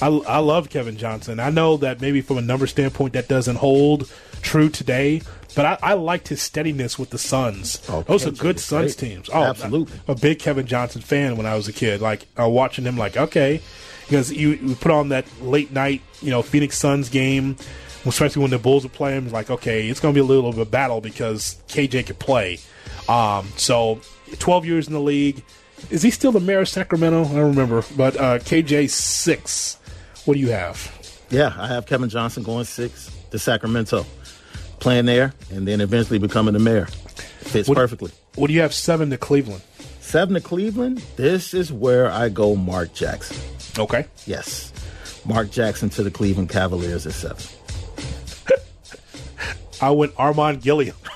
I, 0.00 0.06
I 0.08 0.38
love 0.38 0.70
Kevin 0.70 0.96
Johnson. 0.96 1.38
I 1.38 1.50
know 1.50 1.76
that 1.78 2.00
maybe 2.00 2.22
from 2.22 2.38
a 2.38 2.42
number 2.42 2.66
standpoint 2.66 3.12
that 3.12 3.28
doesn't 3.28 3.56
hold 3.56 4.10
true 4.42 4.68
today, 4.68 5.22
but 5.54 5.64
I, 5.64 5.78
I 5.82 5.92
liked 5.94 6.28
his 6.28 6.42
steadiness 6.42 6.98
with 6.98 7.10
the 7.10 7.18
Suns. 7.18 7.80
Oh, 7.88 8.02
Those 8.02 8.26
are 8.26 8.32
good 8.32 8.58
Suns 8.58 8.96
great. 8.96 9.08
teams. 9.10 9.30
Oh, 9.32 9.44
Absolutely. 9.44 9.94
I'm 10.08 10.16
a 10.16 10.18
big 10.18 10.38
Kevin 10.40 10.66
Johnson 10.66 11.02
fan 11.02 11.36
when 11.36 11.46
I 11.46 11.54
was 11.54 11.68
a 11.68 11.72
kid. 11.72 12.00
Like 12.00 12.26
uh, 12.40 12.48
watching 12.48 12.84
him, 12.84 12.96
like 12.96 13.16
okay, 13.16 13.60
because 14.12 14.30
you, 14.30 14.50
you 14.50 14.74
put 14.74 14.90
on 14.92 15.08
that 15.08 15.24
late 15.40 15.72
night, 15.72 16.02
you 16.20 16.30
know, 16.30 16.42
Phoenix 16.42 16.76
Suns 16.76 17.08
game, 17.08 17.56
especially 18.04 18.42
when 18.42 18.50
the 18.50 18.58
Bulls 18.58 18.84
are 18.84 18.90
playing. 18.90 19.32
Like 19.32 19.50
okay, 19.50 19.88
it's 19.88 20.00
going 20.00 20.12
to 20.14 20.16
be 20.16 20.20
a 20.20 20.24
little 20.24 20.50
bit 20.52 20.60
of 20.60 20.66
a 20.68 20.70
battle 20.70 21.00
because 21.00 21.56
KJ 21.68 22.06
could 22.06 22.18
play. 22.18 22.58
Um, 23.08 23.48
so 23.56 24.00
12 24.38 24.66
years 24.66 24.86
in 24.86 24.92
the 24.92 25.00
league. 25.00 25.42
Is 25.90 26.02
he 26.02 26.10
still 26.10 26.30
the 26.30 26.38
mayor 26.40 26.60
of 26.60 26.68
Sacramento? 26.68 27.24
I 27.24 27.28
don't 27.28 27.56
remember, 27.56 27.82
but 27.96 28.16
uh, 28.16 28.38
KJ 28.38 28.88
six. 28.90 29.78
What 30.26 30.34
do 30.34 30.40
you 30.40 30.50
have? 30.50 30.92
Yeah, 31.30 31.52
I 31.56 31.66
have 31.68 31.86
Kevin 31.86 32.08
Johnson 32.10 32.42
going 32.44 32.64
six 32.66 33.10
to 33.30 33.38
Sacramento, 33.38 34.04
playing 34.78 35.06
there, 35.06 35.32
and 35.50 35.66
then 35.66 35.80
eventually 35.80 36.18
becoming 36.20 36.52
the 36.52 36.60
mayor. 36.60 36.86
Fits 36.86 37.68
What- 37.68 37.76
perfectly. 37.76 38.12
What 38.36 38.46
do 38.46 38.52
you 38.54 38.60
have? 38.60 38.72
Seven 38.74 39.10
to 39.10 39.16
Cleveland. 39.18 39.62
Seven 40.00 40.34
to 40.34 40.40
Cleveland. 40.40 40.98
This 41.16 41.52
is 41.54 41.72
where 41.72 42.10
I 42.10 42.28
go 42.28 42.54
Mark 42.56 42.94
Jackson. 42.94 43.36
Okay. 43.78 44.06
Yes. 44.26 44.72
Mark 45.24 45.50
Jackson 45.50 45.88
to 45.90 46.02
the 46.02 46.10
Cleveland 46.10 46.50
Cavaliers 46.50 47.06
at 47.06 47.12
seven. 47.12 47.44
I 49.80 49.90
went 49.90 50.14
Armon 50.14 50.60
Gilliam. 50.62 50.96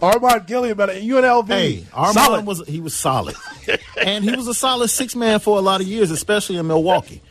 Armon 0.00 0.46
Gilliam 0.46 0.80
at 0.80 0.88
UNLV. 0.90 1.48
Hey, 1.48 1.84
Armon 1.92 2.12
Solid. 2.12 2.46
was 2.46 2.66
he 2.66 2.80
was 2.80 2.94
solid, 2.94 3.36
and 4.02 4.24
he 4.24 4.34
was 4.34 4.48
a 4.48 4.54
solid 4.54 4.88
six 4.88 5.14
man 5.14 5.40
for 5.40 5.56
a 5.58 5.60
lot 5.60 5.80
of 5.80 5.86
years, 5.86 6.10
especially 6.10 6.56
in 6.56 6.66
Milwaukee 6.66 7.22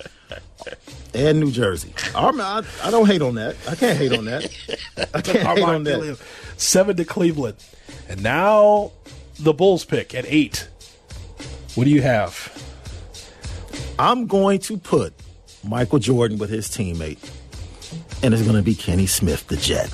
and 1.13 1.39
New 1.39 1.51
Jersey. 1.51 1.89
Armon, 2.13 2.41
I, 2.41 2.87
I 2.87 2.91
don't 2.91 3.05
hate 3.07 3.21
on 3.21 3.35
that. 3.35 3.55
I 3.67 3.75
can't 3.75 3.97
hate 3.97 4.13
on 4.17 4.25
that. 4.25 4.43
I 5.13 5.21
can't 5.21 5.39
hate 5.39 5.45
on 5.45 5.57
Armon 5.57 5.83
that. 5.85 5.91
Gilliam. 5.95 6.17
Seven 6.57 6.95
to 6.97 7.05
Cleveland. 7.05 7.57
And 8.09 8.23
now 8.23 8.91
the 9.39 9.53
Bulls 9.53 9.85
pick 9.85 10.13
at 10.15 10.25
eight. 10.27 10.67
What 11.75 11.85
do 11.85 11.89
you 11.89 12.01
have? 12.01 12.51
I'm 13.99 14.27
going 14.27 14.59
to 14.59 14.77
put 14.77 15.13
Michael 15.63 15.99
Jordan 15.99 16.37
with 16.37 16.49
his 16.49 16.67
teammate, 16.67 17.17
and 18.23 18.33
it's 18.33 18.43
going 18.43 18.55
to 18.55 18.61
be 18.63 18.75
Kenny 18.75 19.05
Smith, 19.07 19.47
the 19.47 19.57
Jet. 19.57 19.93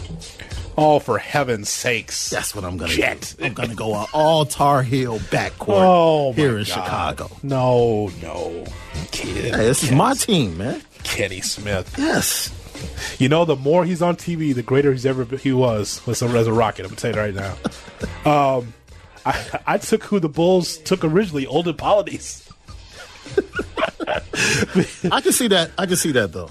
Oh, 0.77 0.99
for 0.99 1.17
heaven's 1.17 1.67
sakes! 1.69 2.29
That's 2.29 2.55
what 2.55 2.63
I'm 2.63 2.77
going 2.77 2.91
to 2.91 2.97
Jet. 2.97 3.35
do. 3.37 3.45
I'm 3.45 3.53
going 3.53 3.69
to 3.69 3.75
go 3.75 3.95
an 3.95 4.05
all 4.13 4.45
Tar 4.45 4.81
Heel 4.83 5.19
backcourt 5.19 5.67
Oh, 5.69 6.31
here 6.33 6.51
in 6.57 6.63
God. 6.63 6.67
Chicago. 6.67 7.29
No, 7.43 8.09
no, 8.21 8.65
kid. 9.11 9.53
Hey, 9.55 9.65
this 9.65 9.83
is 9.83 9.91
my 9.91 10.13
team, 10.13 10.57
man. 10.57 10.81
Kenny 11.03 11.41
Smith. 11.41 11.93
Yes. 11.97 12.55
You 13.19 13.27
know, 13.27 13.43
the 13.43 13.57
more 13.57 13.83
he's 13.83 14.01
on 14.01 14.15
TV, 14.15 14.55
the 14.55 14.63
greater 14.63 14.93
he's 14.93 15.05
ever 15.05 15.25
he 15.35 15.51
was 15.51 16.01
as 16.07 16.21
a, 16.21 16.25
as 16.27 16.47
a 16.47 16.53
Rocket. 16.53 16.83
I'm 16.85 16.95
gonna 16.95 16.95
tell 16.95 17.13
you 17.13 17.19
right 17.19 17.35
now. 18.25 18.57
Um, 18.57 18.73
I, 19.29 19.59
I 19.67 19.77
took 19.77 20.03
who 20.03 20.19
the 20.19 20.29
Bulls 20.29 20.77
took 20.77 21.03
originally, 21.03 21.45
Olden 21.45 21.75
Polynice. 21.75 22.45
I 25.11 25.21
can 25.21 25.31
see 25.31 25.47
that. 25.49 25.71
I 25.77 25.85
can 25.85 25.95
see 25.95 26.11
that 26.13 26.31
though. 26.33 26.49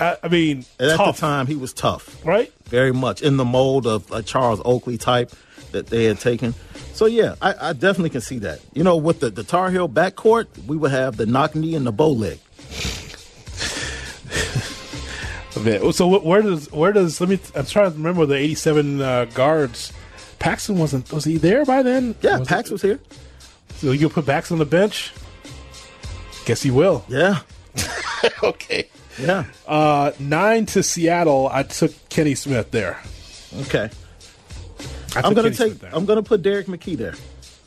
I, 0.00 0.16
I 0.24 0.28
mean, 0.28 0.64
And 0.78 0.90
at 0.90 0.96
tough, 0.96 1.16
the 1.16 1.20
time, 1.20 1.46
he 1.46 1.54
was 1.54 1.72
tough, 1.72 2.24
right? 2.24 2.52
very 2.64 2.92
much 2.92 3.22
in 3.22 3.36
the 3.36 3.44
mold 3.44 3.86
of 3.86 4.10
a 4.10 4.22
Charles 4.22 4.60
Oakley 4.64 4.98
type 4.98 5.30
that 5.72 5.86
they 5.88 6.04
had 6.04 6.18
taken. 6.18 6.54
So 6.94 7.06
yeah, 7.06 7.34
I, 7.42 7.68
I 7.68 7.72
definitely 7.74 8.10
can 8.10 8.22
see 8.22 8.38
that. 8.40 8.60
You 8.72 8.82
know, 8.82 8.96
with 8.96 9.20
the, 9.20 9.30
the 9.30 9.44
Tar 9.44 9.70
Heel 9.70 9.88
backcourt, 9.88 10.46
we 10.66 10.76
would 10.76 10.90
have 10.90 11.16
the 11.18 11.26
knock 11.26 11.54
knee 11.54 11.74
and 11.74 11.86
the 11.86 11.92
bow 11.92 12.10
leg. 12.10 12.38
So 15.92 16.18
where 16.18 16.42
does 16.42 16.70
where 16.70 16.92
does 16.92 17.18
let 17.18 17.30
me? 17.30 17.38
I'm 17.54 17.64
trying 17.64 17.90
to 17.90 17.96
remember 17.96 18.26
the 18.26 18.34
'87 18.36 19.00
uh, 19.00 19.24
guards. 19.26 19.90
Paxson 20.38 20.78
wasn't 20.78 21.12
was 21.12 21.24
he 21.24 21.38
there 21.38 21.64
by 21.64 21.82
then? 21.82 22.14
Yeah, 22.20 22.38
was 22.38 22.48
Pax 22.48 22.70
it- 22.70 22.72
was 22.72 22.82
here. 22.82 22.98
So 23.76 23.92
you 23.92 24.08
put 24.08 24.26
Pax 24.26 24.50
on 24.52 24.58
the 24.58 24.64
bench? 24.64 25.12
Guess 26.46 26.62
he 26.62 26.70
will. 26.70 27.04
Yeah, 27.08 27.40
okay. 28.42 28.88
yeah. 29.18 29.44
Uh, 29.66 30.12
nine 30.18 30.66
to 30.66 30.82
Seattle. 30.82 31.48
I 31.52 31.62
took 31.64 31.92
Kenny 32.08 32.34
Smith 32.34 32.70
there. 32.70 33.00
Okay. 33.62 33.90
I 35.14 35.20
I'm 35.20 35.34
gonna 35.34 35.50
Kenny 35.50 35.56
take. 35.72 35.78
Smith. 35.80 35.92
I'm 35.94 36.06
gonna 36.06 36.22
put 36.22 36.42
Derrick 36.42 36.66
McKey 36.68 36.96
there. 36.96 37.14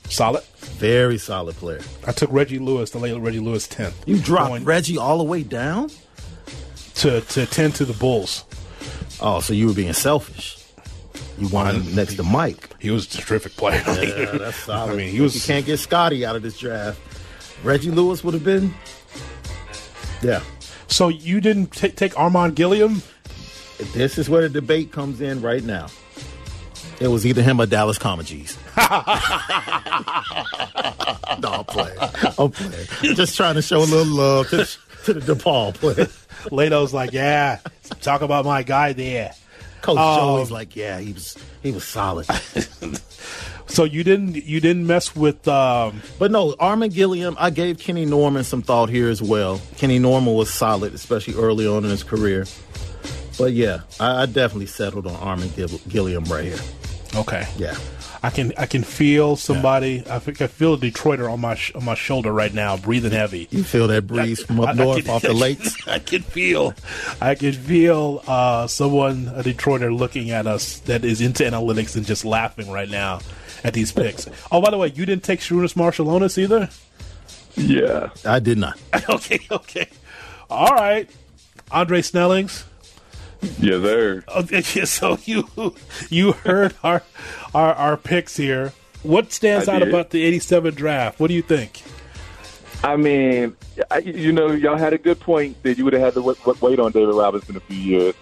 solid. 0.10 0.44
Very 0.80 1.18
solid 1.18 1.56
player. 1.58 1.82
I 2.08 2.14
took 2.14 2.32
Reggie 2.32 2.60
Lewis, 2.60 2.92
the 2.92 3.00
late 3.00 3.20
Reggie 3.20 3.40
Lewis, 3.40 3.68
tenth. 3.68 4.02
You 4.08 4.18
dropped 4.20 4.48
Going 4.50 4.64
Reggie 4.64 4.98
all 4.98 5.18
the 5.18 5.24
way 5.26 5.44
down. 5.44 5.90
to 6.96 7.20
to 7.22 7.46
ten 7.48 7.72
to 7.74 7.86
the 7.86 7.94
Bulls. 7.94 8.46
Oh, 9.22 9.42
so 9.42 9.52
you 9.54 9.68
were 9.68 9.74
being 9.74 9.92
selfish. 9.94 10.59
You 11.40 11.48
wanted 11.50 11.82
him 11.82 11.96
next 11.96 12.16
to 12.16 12.24
Mike. 12.24 12.70
He 12.80 12.90
was 12.92 13.06
a 13.14 13.18
terrific 13.22 13.56
player. 13.56 13.82
Yeah, 13.88 14.32
that's 14.38 14.58
solid. 14.66 14.94
I 14.94 14.96
mean, 14.96 15.10
he 15.12 15.22
was. 15.22 15.36
You 15.36 15.42
can't 15.42 15.66
get 15.66 15.78
Scotty 15.78 16.26
out 16.26 16.36
of 16.36 16.42
this 16.42 16.58
draft. 16.60 17.00
Reggie 17.64 17.92
Lewis 17.92 18.24
would 18.24 18.34
have 18.34 18.44
been. 18.44 18.74
Yeah. 20.22 20.42
So 20.88 21.08
you 21.08 21.40
didn't 21.40 21.68
t- 21.72 21.90
take 21.90 22.14
Armon 22.14 22.56
Gilliam? 22.56 23.02
This 23.94 24.18
is 24.18 24.30
where 24.30 24.42
the 24.42 24.50
debate 24.50 24.92
comes 24.92 25.22
in 25.22 25.42
right 25.42 25.64
now. 25.64 25.88
It 27.00 27.08
was 27.08 27.26
either 27.26 27.42
him 27.42 27.62
or 27.62 27.66
Dallas 27.66 27.98
Comegys. 27.98 28.58
no, 31.42 31.50
I'm 31.50 31.64
playing. 31.66 31.98
I'm 32.38 32.52
playing. 32.52 33.16
Just 33.16 33.38
trying 33.38 33.56
to 33.56 33.62
show 33.62 33.80
a 33.80 33.86
little 33.86 34.14
love 34.14 34.50
to, 34.50 34.58
the- 34.58 34.78
to 35.06 35.14
the 35.14 35.34
DePaul 35.34 35.74
player. 35.76 36.08
Leto's 36.52 36.94
like, 36.94 37.12
yeah, 37.14 37.60
talk 38.02 38.22
about 38.22 38.44
my 38.46 38.64
guy 38.64 38.92
there. 38.94 39.34
Coach 39.82 39.98
Um, 39.98 40.38
Joey's 40.38 40.52
like, 40.52 40.76
yeah, 40.76 41.00
he 41.00 41.14
was 41.14 41.38
he 41.64 41.72
was 41.72 41.84
solid. 41.84 42.28
So 43.68 43.84
you 43.84 44.04
didn't 44.04 44.36
you 44.36 44.60
didn't 44.60 44.88
mess 44.88 45.16
with 45.16 45.48
um, 45.48 46.02
But 46.18 46.32
no, 46.32 46.54
Armon 46.54 46.92
Gilliam, 46.92 47.36
I 47.40 47.52
gave 47.52 47.78
Kenny 47.78 48.04
Norman 48.04 48.44
some 48.44 48.64
thought 48.64 48.90
here 48.90 49.10
as 49.10 49.22
well. 49.22 49.62
Kenny 49.78 50.00
Norman 50.00 50.34
was 50.34 50.52
solid, 50.52 50.96
especially 50.96 51.36
early 51.36 51.68
on 51.68 51.84
in 51.84 51.92
his 51.92 52.04
career. 52.04 52.48
But 53.38 53.54
yeah, 53.54 53.82
I, 54.00 54.24
I 54.24 54.26
definitely 54.26 54.66
settled 54.66 55.06
on 55.06 55.14
Armon 55.14 55.56
Gill- 55.56 55.80
Gilliam 55.88 56.24
right 56.26 56.46
here. 56.46 56.58
okay. 57.16 57.48
Yeah. 57.58 57.76
I 58.22 58.30
can 58.32 58.52
I 58.58 58.66
can 58.66 58.84
feel 58.84 59.36
somebody. 59.38 60.04
I 60.10 60.20
think 60.20 60.42
I 60.42 60.48
feel 60.48 60.74
a 60.74 60.78
Detroiter 60.78 61.32
on 61.32 61.40
my 61.40 61.56
sh- 61.56 61.72
on 61.74 61.86
my 61.86 61.96
shoulder 61.96 62.34
right 62.34 62.54
now, 62.54 62.76
breathing 62.76 63.12
heavy. 63.14 63.48
You 63.50 63.64
feel 63.64 63.88
that 63.88 64.08
breeze 64.08 64.44
from 64.44 64.60
up 64.60 64.68
I- 64.68 64.72
I 64.72 64.74
north 64.74 65.06
can- 65.06 65.10
off 65.14 65.22
the 65.22 65.34
lakes? 65.46 65.88
I 65.88 66.00
can 66.00 66.22
feel, 66.24 66.74
I 67.22 67.36
can 67.36 67.54
feel 67.54 68.22
uh, 68.28 68.68
someone 68.68 69.30
a 69.36 69.42
Detroiter 69.44 69.98
looking 69.98 70.32
at 70.32 70.48
us 70.48 70.80
that 70.82 71.06
is 71.06 71.22
into 71.22 71.44
analytics 71.44 71.96
and 71.96 72.06
just 72.06 72.26
laughing 72.26 72.70
right 72.70 72.90
now 72.90 73.20
at 73.64 73.74
these 73.74 73.92
picks. 73.94 74.28
Oh, 74.52 74.62
by 74.62 74.70
the 74.72 74.78
way, 74.78 74.88
you 74.94 75.06
didn't 75.06 75.24
take 75.24 75.40
Sarunas 75.40 75.76
Marciulionis 75.76 76.38
either. 76.38 76.70
Yeah. 77.56 78.10
I 78.26 78.40
did 78.40 78.58
not. 78.58 78.78
okay, 79.10 79.40
okay, 79.52 79.88
all 80.50 80.74
right. 80.76 81.10
Andre 81.72 82.02
Snellings. 82.02 82.64
Yes, 83.42 83.82
sir. 83.82 84.24
Okay, 84.28 84.62
so 84.86 85.18
you 85.26 85.76
you 86.10 86.34
heard 86.34 86.76
our 86.84 87.04
our, 87.54 87.74
our 87.74 87.98
picks 87.98 88.38
here. 88.38 88.74
What 89.04 89.32
stands 89.32 89.68
I 89.68 89.76
out 89.76 89.80
did. 89.80 89.90
about 89.90 90.10
the 90.10 90.24
'87 90.24 90.74
draft? 90.76 91.20
What 91.20 91.28
do 91.28 91.34
you 91.34 91.42
think? 91.42 91.84
I 92.84 92.96
mean, 92.96 93.56
I, 93.92 94.00
you 94.00 94.32
know, 94.32 94.52
y'all 94.52 94.78
had 94.78 94.94
a 94.94 94.98
good 94.98 95.20
point 95.20 95.62
that 95.64 95.78
you 95.78 95.84
would 95.84 95.94
have 95.94 96.02
had 96.02 96.14
to 96.14 96.22
w- 96.22 96.38
w- 96.46 96.58
wait 96.62 96.80
on 96.80 96.92
David 96.94 97.14
Robinson 97.14 97.58
a 97.58 97.60
few 97.60 97.76
years. 97.78 98.16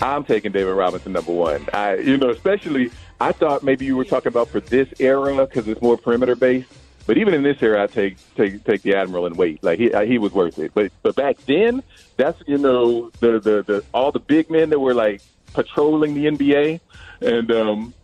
I'm 0.00 0.24
taking 0.24 0.50
David 0.50 0.72
Robinson 0.72 1.12
number 1.12 1.32
one. 1.32 1.68
I, 1.72 1.96
you 1.96 2.16
know, 2.16 2.30
especially 2.30 2.90
I 3.20 3.30
thought 3.30 3.62
maybe 3.62 3.84
you 3.84 3.96
were 3.96 4.04
talking 4.04 4.28
about 4.28 4.48
for 4.48 4.58
this 4.58 4.88
era 4.98 5.46
because 5.46 5.68
it's 5.68 5.80
more 5.80 5.96
perimeter 5.96 6.34
based. 6.34 6.68
But 7.06 7.18
even 7.18 7.34
in 7.34 7.42
this 7.42 7.62
era, 7.62 7.82
I 7.84 7.86
take 7.86 8.16
take 8.34 8.64
take 8.64 8.82
the 8.82 8.94
Admiral 8.94 9.26
and 9.26 9.36
wait. 9.36 9.62
Like 9.62 9.78
he 9.78 9.90
he 10.06 10.18
was 10.18 10.32
worth 10.32 10.58
it. 10.58 10.72
But 10.74 10.92
but 11.02 11.14
back 11.14 11.36
then, 11.46 11.82
that's 12.16 12.42
you 12.46 12.58
know 12.58 13.10
the 13.20 13.38
the, 13.38 13.62
the 13.62 13.84
all 13.92 14.12
the 14.12 14.20
big 14.20 14.50
men 14.50 14.70
that 14.70 14.78
were 14.78 14.94
like 14.94 15.22
patrolling 15.54 16.14
the 16.14 16.26
NBA, 16.26 16.80
and 17.20 17.50
um, 17.50 17.94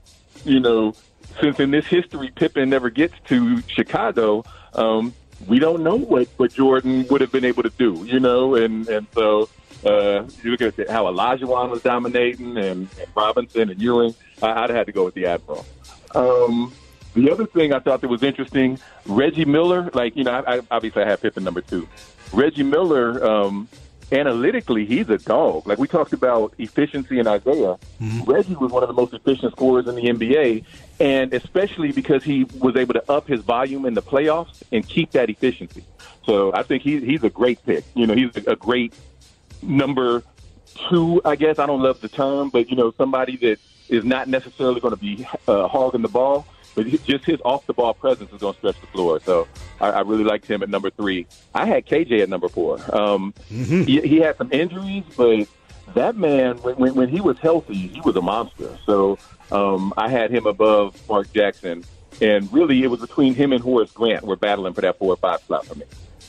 you 0.45 0.61
know 0.61 0.95
since 1.41 1.61
in 1.61 1.71
this 1.71 1.87
history 1.87 2.31
Pippen 2.35 2.71
never 2.71 2.91
gets 2.91 3.15
to 3.27 3.63
Chicago, 3.69 4.45
um, 4.75 5.15
we 5.47 5.59
don't 5.59 5.83
know 5.83 5.97
what 5.97 6.29
what 6.37 6.53
Jordan 6.53 7.07
would 7.09 7.21
have 7.21 7.33
been 7.33 7.45
able 7.45 7.63
to 7.63 7.71
do. 7.71 8.05
You 8.05 8.21
know, 8.21 8.55
and 8.55 8.89
and 8.89 9.07
so. 9.15 9.49
Uh, 9.85 10.29
you 10.43 10.51
look 10.51 10.61
at 10.61 10.91
how 10.91 11.05
Olajuwon 11.05 11.71
was 11.71 11.81
dominating 11.83 12.59
and, 12.59 12.89
and 12.99 13.07
Robinson 13.15 13.71
and 13.71 13.81
Ewing. 13.81 14.13
I, 14.43 14.51
I'd 14.51 14.71
have 14.71 14.77
had 14.77 14.87
to 14.87 14.93
go 14.93 15.05
with 15.05 15.15
the 15.15 15.27
Admiral. 15.27 15.65
Um, 16.17 16.73
the 17.15 17.31
other 17.31 17.47
thing 17.47 17.73
I 17.73 17.79
thought 17.79 18.01
that 18.01 18.09
was 18.09 18.23
interesting, 18.23 18.79
Reggie 19.07 19.45
Miller, 19.45 19.91
like, 19.95 20.17
you 20.17 20.25
know, 20.25 20.33
I, 20.33 20.57
I, 20.57 20.61
obviously 20.71 21.03
I 21.03 21.09
have 21.09 21.21
Pippen 21.23 21.45
number 21.45 21.61
two. 21.61 21.89
Reggie 22.33 22.63
Miller, 22.63 23.25
um, 23.25 23.69
analytically, 24.13 24.87
he's 24.87 25.09
a 25.09 25.19
dog. 25.19 25.67
Like 25.67 25.79
we 25.79 25.89
talked 25.89 26.13
about 26.13 26.55
efficiency 26.59 27.19
in 27.19 27.27
Isiah. 27.27 27.79
Reggie 28.25 28.57
was 28.57 28.71
one 28.71 28.83
of 28.83 28.89
the 28.89 28.95
most 28.95 29.15
efficient 29.15 29.53
scorers 29.53 29.87
in 29.87 29.95
the 29.95 30.03
NBA, 30.03 30.65
and 31.01 31.33
especially 31.35 31.93
because 31.93 32.25
he 32.25 32.45
was 32.59 32.77
able 32.77 32.95
to 32.95 33.11
up 33.11 33.27
his 33.27 33.41
volume 33.41 33.85
in 33.87 33.95
the 33.95 34.03
playoffs 34.03 34.63
and 34.73 34.87
keep 34.87 35.13
that 35.13 35.31
efficiency. 35.31 35.85
So 36.25 36.53
I 36.53 36.63
think 36.63 36.83
he's 36.83 37.03
he's 37.03 37.23
a 37.25 37.31
great 37.31 37.65
pick. 37.65 37.85
You 37.95 38.07
know, 38.07 38.15
he's 38.15 38.37
a, 38.37 38.53
a 38.53 38.57
great 38.57 38.93
number 39.63 40.23
two, 40.89 41.21
I 41.25 41.37
guess. 41.37 41.59
I 41.59 41.67
don't 41.67 41.83
love 41.83 42.01
the 42.01 42.09
term, 42.09 42.51
but 42.51 42.71
you 42.71 42.77
know, 42.77 42.93
somebody 42.97 43.37
that 43.39 43.59
is 43.89 44.05
not 44.05 44.29
necessarily 44.29 44.81
going 44.81 44.95
to 44.95 45.01
be 45.01 45.27
uh, 45.47 45.67
hogging 45.69 46.03
the 46.03 46.09
ball, 46.09 46.47
but 46.79 47.05
just 47.05 47.25
his 47.25 47.41
off 47.45 47.67
the 47.67 47.73
ball 47.75 47.93
presence 47.93 48.33
is 48.33 48.41
going 48.41 48.53
to 48.55 48.59
stretch 48.59 48.81
the 48.81 48.87
floor. 48.89 49.21
So 49.21 49.49
I, 49.81 49.91
I 49.91 50.01
really 50.03 50.23
liked 50.23 50.47
him 50.47 50.63
at 50.63 50.69
number 50.69 50.91
three. 50.91 51.27
I 51.53 51.67
had 51.67 51.87
KJ 51.87 52.23
at 52.23 52.29
number 52.29 52.49
four. 52.49 52.79
Um, 52.97 53.35
he, 53.49 54.01
he 54.01 54.21
had 54.21 54.37
some 54.37 54.49
injuries, 54.53 55.03
but 55.17 55.49
that 55.95 56.17
man, 56.17 56.57
when, 56.59 56.77
when, 56.77 56.95
when 56.95 57.09
he 57.09 57.21
was 57.21 57.37
healthy, 57.39 57.89
he 57.89 58.01
was 58.03 58.15
a 58.15 58.23
monster. 58.23 58.79
So 58.87 59.19
um, 59.51 59.93
I 59.97 60.09
had 60.09 60.31
him 60.31 60.47
above 60.47 60.97
Mark 61.09 61.33
Jackson. 61.33 61.85
And 62.21 62.53
really, 62.53 62.83
it 62.85 62.89
was 62.89 63.01
between 63.01 63.35
him 63.35 63.53
and 63.53 63.61
Horace 63.61 63.91
Grant 63.91 64.25
were 64.25 64.37
battling 64.37 64.73
for 64.73 64.81
that 64.83 64.99
four 64.99 65.13
or 65.13 65.17
five 65.17 65.41
slot 65.43 65.67
for 65.67 65.75
me. 65.75 65.85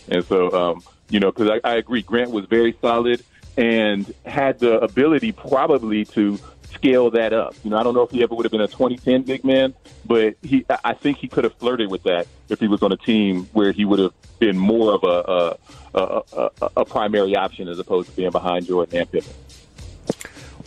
And 0.08 0.26
so, 0.26 0.52
um, 0.52 0.84
you 1.10 1.20
know, 1.20 1.32
because 1.32 1.60
I, 1.64 1.68
I 1.68 1.76
agree, 1.76 2.02
Grant 2.02 2.32
was 2.32 2.46
very 2.46 2.76
solid 2.82 3.24
and 3.56 4.12
had 4.26 4.60
the 4.60 4.80
ability 4.80 5.32
probably 5.32 6.06
to 6.06 6.40
scale 6.74 7.12
that 7.12 7.34
up. 7.34 7.56
You 7.64 7.72
know, 7.72 7.78
I 7.78 7.84
don't 7.84 7.94
know 7.94 8.04
if 8.04 8.12
he 8.12 8.24
ever 8.24 8.36
would 8.36 8.46
have 8.46 8.52
been 8.52 8.62
a 8.62 8.68
2010 8.68 9.24
big 9.24 9.44
man, 9.44 9.74
but 10.06 10.36
he, 10.42 10.66
I- 10.84 10.94
think 10.94 11.18
he 11.18 11.30
could 11.30 11.46
have 11.46 11.54
flirted 11.56 11.90
with 11.90 12.04
that 12.04 12.28
if 12.50 12.60
he 12.60 12.68
was 12.68 12.84
on 12.84 12.92
a 12.92 12.98
team 12.98 13.46
where 13.54 13.72
he 13.72 13.86
would 13.86 14.00
have 14.00 14.12
been 14.40 14.58
more 14.58 14.94
of 14.94 15.04
a 15.04 15.58
a, 15.96 16.02
a, 16.02 16.50
a, 16.62 16.70
a 16.78 16.86
primary 16.86 17.36
option 17.38 17.70
as 17.70 17.80
opposed 17.80 18.10
to 18.10 18.16
being 18.16 18.32
behind 18.32 18.66
Jordan 18.68 19.00
and 19.00 19.12
Pippen. 19.12 19.34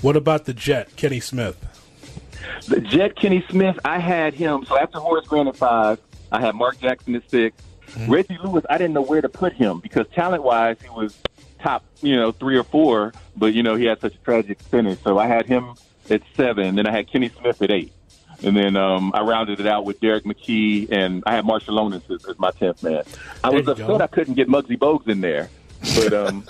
What 0.01 0.17
about 0.17 0.47
the 0.47 0.55
Jet, 0.55 0.97
Kenny 0.97 1.21
Smith? 1.21 1.65
The 2.67 2.81
Jet 2.81 3.15
Kenny 3.15 3.45
Smith, 3.51 3.79
I 3.85 3.99
had 3.99 4.35
him. 4.35 4.65
So 4.65 4.79
after 4.79 4.99
Horace 4.99 5.27
Grant 5.27 5.49
at 5.49 5.57
five, 5.57 5.99
I 6.31 6.41
had 6.41 6.55
Mark 6.55 6.81
Jackson 6.81 7.15
at 7.15 7.31
6 7.31 7.57
mm-hmm. 7.87 8.11
Reggie 8.11 8.39
Lewis, 8.43 8.65
I 8.71 8.79
didn't 8.79 8.95
know 8.95 9.03
where 9.03 9.21
to 9.21 9.29
put 9.29 9.53
him 9.53 9.81
because 9.81 10.07
talent 10.09 10.43
wise, 10.43 10.79
he 10.83 10.89
was 10.89 11.17
top, 11.61 11.85
you 12.01 12.17
know, 12.17 12.33
three 12.33 12.57
or 12.57 12.65
four, 12.65 13.13
but 13.37 13.55
you 13.55 13.63
know, 13.63 13.75
he 13.75 13.85
had 13.85 14.01
such 14.01 14.15
a 14.15 14.19
tragic 14.19 14.61
finish. 14.61 14.99
So 15.01 15.19
I 15.19 15.27
had 15.27 15.47
him 15.47 15.75
at 16.11 16.23
seven, 16.37 16.75
then 16.77 16.87
I 16.87 16.93
had 16.93 17.11
Kenny 17.11 17.29
Smith 17.41 17.61
at 17.63 17.71
eight. 17.71 17.93
And 18.45 18.57
then 18.57 18.77
um, 18.77 19.13
I 19.15 19.21
rounded 19.21 19.61
it 19.61 19.67
out 19.69 19.85
with 19.85 20.01
Derrick 20.01 20.25
McKey, 20.25 20.91
and 20.91 21.23
I 21.27 21.37
had 21.37 21.45
Marciulionis 21.45 22.11
as, 22.11 22.25
as 22.27 22.37
my 22.41 22.51
tenth 22.51 22.83
man. 22.83 23.03
I 23.45 23.51
There 23.51 23.59
was 23.59 23.67
you 23.67 23.73
upset 23.73 23.87
go. 23.87 24.01
I 24.01 24.07
couldn't 24.09 24.35
get 24.35 24.49
Muggsy 24.49 24.77
Bogues 24.77 25.07
in 25.09 25.21
there 25.21 25.49
But 25.95 26.13
um, 26.13 26.45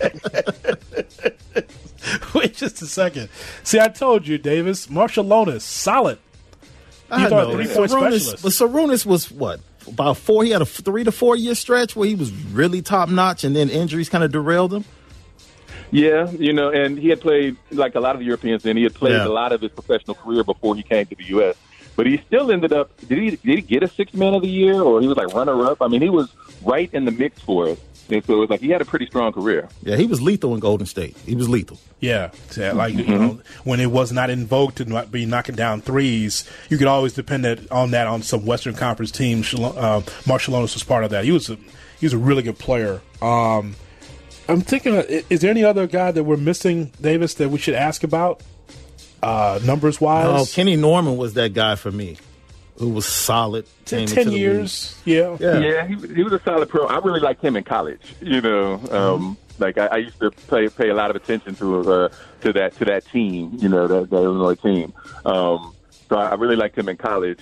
Wait 2.34 2.54
just 2.54 2.80
a 2.82 2.86
second. 2.86 3.28
See, 3.62 3.78
I 3.78 3.88
told 3.88 4.26
you, 4.26 4.38
Davis. 4.38 4.86
Marciulionis, 4.86 5.60
solid. 5.62 6.18
I 7.10 7.24
You 7.24 7.28
thought 7.28 7.48
know. 7.48 7.54
three-point 7.54 7.90
Sarunas- 7.90 8.20
specialist. 8.20 8.42
But 8.42 8.52
Sarunas 8.52 9.04
was 9.06 9.30
what? 9.30 9.60
About 9.86 10.16
four. 10.16 10.44
He 10.44 10.50
had 10.50 10.62
a 10.62 10.66
three 10.66 11.04
to 11.04 11.12
four 11.12 11.36
year 11.36 11.54
stretch 11.54 11.96
where 11.96 12.06
he 12.08 12.14
was 12.14 12.30
really 12.32 12.82
top 12.82 13.08
notch, 13.08 13.44
and 13.44 13.54
then 13.56 13.68
injuries 13.68 14.08
kind 14.08 14.22
of 14.24 14.30
derailed 14.32 14.72
him. 14.72 14.84
Yeah, 15.90 16.30
you 16.30 16.52
know, 16.52 16.70
and 16.70 16.98
he 16.98 17.08
had 17.08 17.20
played 17.20 17.56
like 17.70 17.94
a 17.94 18.00
lot 18.00 18.14
of 18.14 18.20
the 18.20 18.24
Europeans, 18.26 18.64
and 18.64 18.76
he 18.78 18.84
had 18.84 18.94
played 18.94 19.12
Yeah. 19.14 19.26
a 19.26 19.28
lot 19.28 19.52
of 19.52 19.60
his 19.60 19.70
professional 19.72 20.14
career 20.14 20.44
before 20.44 20.74
he 20.76 20.82
came 20.82 21.06
to 21.06 21.14
the 21.14 21.24
U.S. 21.24 21.56
But 21.96 22.06
he 22.06 22.18
still 22.26 22.50
ended 22.50 22.72
up. 22.72 22.96
Did 23.08 23.18
he? 23.18 23.30
Did 23.30 23.40
he 23.42 23.60
get 23.60 23.82
a 23.82 23.88
six 23.88 24.14
man 24.14 24.34
of 24.34 24.42
the 24.42 24.48
year, 24.48 24.80
or 24.80 25.00
he 25.00 25.08
was 25.08 25.16
like 25.16 25.34
runner 25.34 25.66
up? 25.66 25.82
I 25.82 25.88
mean, 25.88 26.00
he 26.00 26.08
was 26.08 26.32
right 26.64 26.88
in 26.94 27.04
the 27.04 27.10
mix 27.10 27.40
for 27.42 27.68
it, 27.68 27.80
and 28.08 28.24
so 28.24 28.34
it 28.34 28.38
was 28.38 28.48
like 28.50 28.60
he 28.60 28.68
had 28.70 28.80
a 28.80 28.84
pretty 28.84 29.06
strong 29.06 29.32
career. 29.32 29.68
Yeah, 29.82 29.96
he 29.96 30.06
was 30.06 30.22
lethal 30.22 30.54
in 30.54 30.60
Golden 30.60 30.86
State. 30.86 31.16
He 31.26 31.34
was 31.34 31.48
lethal. 31.48 31.78
Yeah, 31.98 32.30
so, 32.50 32.72
like 32.74 32.94
you 32.94 33.04
know, 33.04 33.40
when 33.64 33.80
it 33.80 33.90
was 33.90 34.12
not 34.12 34.30
in 34.30 34.46
vogue 34.46 34.76
to 34.76 34.84
not 34.86 35.10
be 35.10 35.26
knocking 35.26 35.56
down 35.56 35.82
threes, 35.82 36.48
you 36.70 36.78
could 36.78 36.86
always 36.86 37.12
depend 37.12 37.44
on 37.70 37.90
that 37.90 38.06
on 38.06 38.22
some 38.22 38.46
Western 38.46 38.74
Conference 38.74 39.10
team. 39.10 39.42
Shalo- 39.42 39.76
Uh, 39.76 40.00
Marciulionis 40.24 40.72
was 40.74 40.84
part 40.84 41.04
of 41.04 41.10
that. 41.10 41.24
He 41.24 41.32
was 41.32 41.50
a 41.50 41.56
he 41.98 42.06
was 42.06 42.12
a 42.14 42.18
really 42.18 42.42
good 42.42 42.58
player. 42.58 43.02
Um, 43.20 43.74
I'm 44.50 44.60
thinking, 44.60 44.96
uh, 44.96 45.02
is 45.30 45.40
there 45.40 45.50
any 45.50 45.64
other 45.64 45.86
guy 45.86 46.10
that 46.12 46.24
we're 46.24 46.36
missing, 46.36 46.92
Davis, 47.00 47.34
that 47.34 47.48
we 47.50 47.58
should 47.58 47.74
ask 47.74 48.02
about, 48.04 48.42
uh, 49.22 49.58
numbers 49.64 49.98
Oh, 50.00 50.06
wise? 50.06 50.54
Kenny 50.54 50.76
Norman 50.76 51.16
was 51.16 51.34
that 51.34 51.52
guy 51.54 51.74
for 51.76 51.90
me, 51.90 52.16
who 52.78 52.88
was 52.90 53.06
solid. 53.06 53.66
Ten, 53.84 54.00
came 54.00 54.02
into 54.08 54.14
10 54.14 54.24
the 54.26 54.30
league. 54.32 54.40
years, 54.40 54.98
yeah. 55.04 55.36
Yeah. 55.38 55.58
Yeah, 55.58 55.86
he, 55.86 55.94
he 56.14 56.22
was 56.22 56.32
a 56.32 56.40
solid 56.40 56.68
pro. 56.68 56.86
I 56.86 56.98
really 56.98 57.20
liked 57.20 57.42
him 57.44 57.56
in 57.56 57.64
college. 57.64 58.14
You 58.20 58.40
know, 58.40 58.80
um, 58.90 59.36
like 59.58 59.76
I, 59.78 59.86
I 59.86 59.96
used 59.98 60.18
to 60.20 60.30
pay 60.48 60.68
pay 60.68 60.88
a 60.88 60.94
lot 60.94 61.10
of 61.10 61.16
attention 61.16 61.54
to 61.56 61.80
uh, 61.92 62.08
to 62.40 62.52
that 62.54 62.76
to 62.78 62.84
that 62.86 63.04
team. 63.06 63.56
You 63.60 63.68
know, 63.68 63.86
that, 63.86 64.08
that 64.10 64.16
Illinois 64.16 64.54
team. 64.54 64.92
Um, 65.26 65.74
so 66.08 66.16
I, 66.16 66.28
I 66.30 66.34
really 66.34 66.56
liked 66.56 66.78
him 66.78 66.88
in 66.88 66.96
college. 66.96 67.40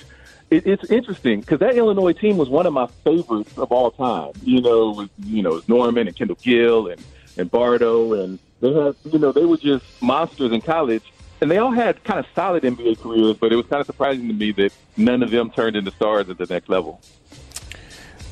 It, 0.50 0.66
it's 0.66 0.90
interesting 0.90 1.40
because 1.40 1.58
that 1.60 1.76
Illinois 1.76 2.12
team 2.12 2.36
was 2.38 2.48
one 2.48 2.66
of 2.66 2.72
my 2.72 2.86
favorites 3.04 3.56
of 3.58 3.70
all 3.70 3.90
time. 3.90 4.32
You 4.42 4.60
know, 4.60 4.90
with 4.92 5.10
you 5.24 5.42
know 5.42 5.60
Norman 5.68 6.06
and 6.06 6.16
Kendall 6.16 6.38
Gill 6.42 6.88
and 6.88 7.02
and 7.36 7.50
Bardo 7.50 8.14
and 8.14 8.38
they 8.60 8.72
had 8.72 8.94
you 9.04 9.18
know 9.18 9.32
they 9.32 9.44
were 9.44 9.56
just 9.56 9.84
monsters 10.02 10.52
in 10.52 10.60
college. 10.60 11.04
And 11.40 11.48
they 11.48 11.58
all 11.58 11.70
had 11.70 12.02
kind 12.02 12.18
of 12.18 12.26
solid 12.34 12.64
NBA 12.64 13.00
careers, 13.00 13.36
but 13.36 13.52
it 13.52 13.56
was 13.56 13.66
kind 13.66 13.80
of 13.80 13.86
surprising 13.86 14.26
to 14.26 14.34
me 14.34 14.50
that 14.52 14.72
none 14.96 15.22
of 15.22 15.30
them 15.30 15.50
turned 15.50 15.76
into 15.76 15.92
stars 15.92 16.28
at 16.28 16.36
the 16.36 16.46
next 16.46 16.68
level. 16.68 17.00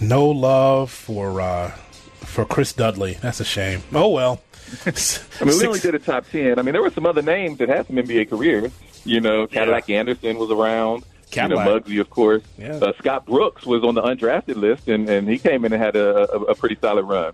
No 0.00 0.26
love 0.26 0.90
for 0.90 1.40
uh, 1.40 1.70
for 1.70 2.44
Chris 2.44 2.72
Dudley. 2.72 3.14
That's 3.22 3.40
a 3.40 3.44
shame. 3.44 3.82
Oh 3.92 4.08
well. 4.08 4.42
I 4.86 5.44
mean, 5.44 5.58
we 5.58 5.66
only 5.66 5.78
did 5.78 5.94
a 5.94 6.00
top 6.00 6.28
ten. 6.28 6.58
I 6.58 6.62
mean, 6.62 6.72
there 6.72 6.82
were 6.82 6.90
some 6.90 7.06
other 7.06 7.22
names 7.22 7.58
that 7.58 7.68
had 7.68 7.86
some 7.86 7.96
NBA 7.96 8.28
careers. 8.28 8.72
You 9.04 9.20
know, 9.20 9.46
Cadillac 9.46 9.88
Anderson 9.88 10.36
was 10.36 10.50
around. 10.50 11.04
Cadillac. 11.30 11.66
You 11.66 11.72
know, 11.72 11.80
Muggsy, 11.80 12.00
of 12.00 12.10
course. 12.10 12.42
Yeah. 12.58 12.74
Uh, 12.76 12.92
Scott 12.98 13.26
Brooks 13.26 13.64
was 13.66 13.82
on 13.84 13.94
the 13.94 14.02
undrafted 14.02 14.56
list, 14.56 14.88
and, 14.88 15.08
and 15.08 15.28
he 15.28 15.38
came 15.38 15.64
in 15.64 15.72
and 15.72 15.82
had 15.82 15.96
a, 15.96 16.30
a, 16.32 16.40
a 16.42 16.54
pretty 16.54 16.76
solid 16.80 17.04
run. 17.04 17.32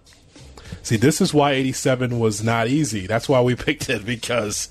See, 0.83 0.97
this 0.97 1.21
is 1.21 1.33
why 1.33 1.53
87 1.53 2.19
was 2.19 2.43
not 2.43 2.67
easy. 2.69 3.07
That's 3.07 3.29
why 3.29 3.41
we 3.43 3.55
picked 3.57 3.89
it 3.91 4.05
because 4.05 4.69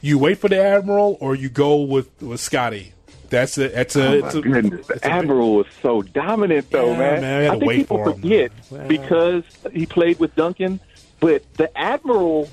you 0.00 0.18
wait 0.18 0.38
for 0.38 0.48
the 0.48 0.58
Admiral 0.62 1.18
or 1.20 1.34
you 1.34 1.48
go 1.48 1.80
with, 1.82 2.08
with 2.22 2.40
Scotty. 2.40 2.92
That's 3.28 3.58
a, 3.58 3.68
that's 3.68 3.96
a, 3.96 4.06
Oh, 4.06 4.20
my 4.20 4.26
it's 4.28 4.34
a, 4.36 4.40
goodness. 4.40 4.80
it's 4.80 4.88
a 4.90 4.92
The 4.94 5.00
big- 5.00 5.10
Admiral 5.10 5.54
was 5.56 5.66
so 5.82 6.00
dominant, 6.02 6.70
though, 6.70 6.92
Yeah, 6.92 6.98
man. 6.98 7.20
man, 7.22 7.50
I 7.50 7.58
think 7.58 7.72
people 7.72 8.04
forget 8.04 8.52
Yeah. 8.70 8.86
because 8.86 9.42
he 9.72 9.84
played 9.84 10.20
with 10.20 10.34
Duncan, 10.36 10.78
but 11.18 11.42
the 11.54 11.76
Admiral 11.76 12.48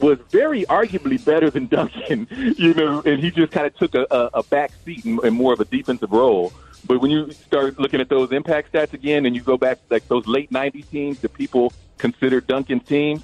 was 0.00 0.18
very 0.30 0.64
arguably 0.66 1.22
better 1.24 1.50
than 1.50 1.66
Duncan, 1.76 2.26
you 2.30 2.74
know, 2.74 3.02
and 3.04 3.22
he 3.22 3.30
just 3.30 3.52
kind 3.52 3.66
of 3.66 3.76
took 3.76 3.94
a, 3.94 4.06
a, 4.10 4.30
a 4.34 4.42
back 4.44 4.72
seat 4.84 5.04
and, 5.04 5.18
and 5.20 5.34
more 5.34 5.52
of 5.52 5.60
a 5.60 5.64
defensive 5.64 6.12
role. 6.12 6.52
But 6.86 7.00
when 7.00 7.10
you 7.10 7.32
start 7.32 7.78
looking 7.78 8.00
at 8.00 8.08
those 8.08 8.32
impact 8.32 8.72
stats 8.72 8.92
again, 8.92 9.26
and 9.26 9.34
you 9.34 9.42
go 9.42 9.56
back 9.56 9.78
to 9.78 9.94
like 9.94 10.06
those 10.08 10.26
late 10.26 10.50
'90s 10.50 10.88
teams 10.88 11.20
that 11.20 11.32
people 11.32 11.72
consider 11.98 12.40
Duncan's 12.40 12.84
teams, 12.84 13.22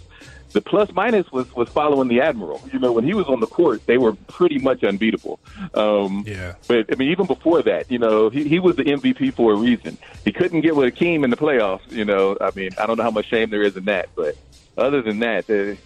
the 0.53 0.61
plus 0.61 0.91
minus 0.93 1.31
was 1.31 1.55
was 1.55 1.69
following 1.69 2.09
the 2.09 2.21
Admiral. 2.21 2.61
You 2.73 2.79
know, 2.79 2.93
when 2.93 3.05
he 3.05 3.15
was 3.15 3.27
on 3.27 3.41
the 3.41 3.47
court, 3.47 3.87
they 3.87 3.99
were 3.99 4.15
pretty 4.15 4.59
much 4.59 4.83
unbeatable. 4.83 5.39
Um, 5.75 6.25
Yeah. 6.27 6.55
But 6.67 6.87
I 6.93 6.97
mean, 6.97 7.11
even 7.11 7.27
before 7.27 7.63
that, 7.63 7.91
you 7.91 7.99
know, 7.99 8.31
he, 8.31 8.49
he 8.49 8.59
was 8.59 8.77
the 8.77 8.85
MVP 8.85 9.35
for 9.35 9.53
a 9.53 9.57
reason. 9.57 9.97
He 10.25 10.33
couldn't 10.33 10.61
get 10.63 10.75
with 10.75 10.93
Akeem 10.95 11.25
in 11.25 11.31
the 11.31 11.37
playoffs. 11.37 11.91
You 11.91 12.05
know, 12.05 12.37
I 12.41 12.51
mean, 12.55 12.71
I 12.79 12.87
don't 12.87 12.97
know 12.97 13.05
how 13.05 13.11
much 13.11 13.29
shame 13.29 13.51
there 13.51 13.63
is 13.63 13.77
in 13.77 13.85
that, 13.85 14.09
but 14.15 14.37
other 14.77 15.03
than 15.03 15.21
that, 15.21 15.49
uh, 15.49 15.77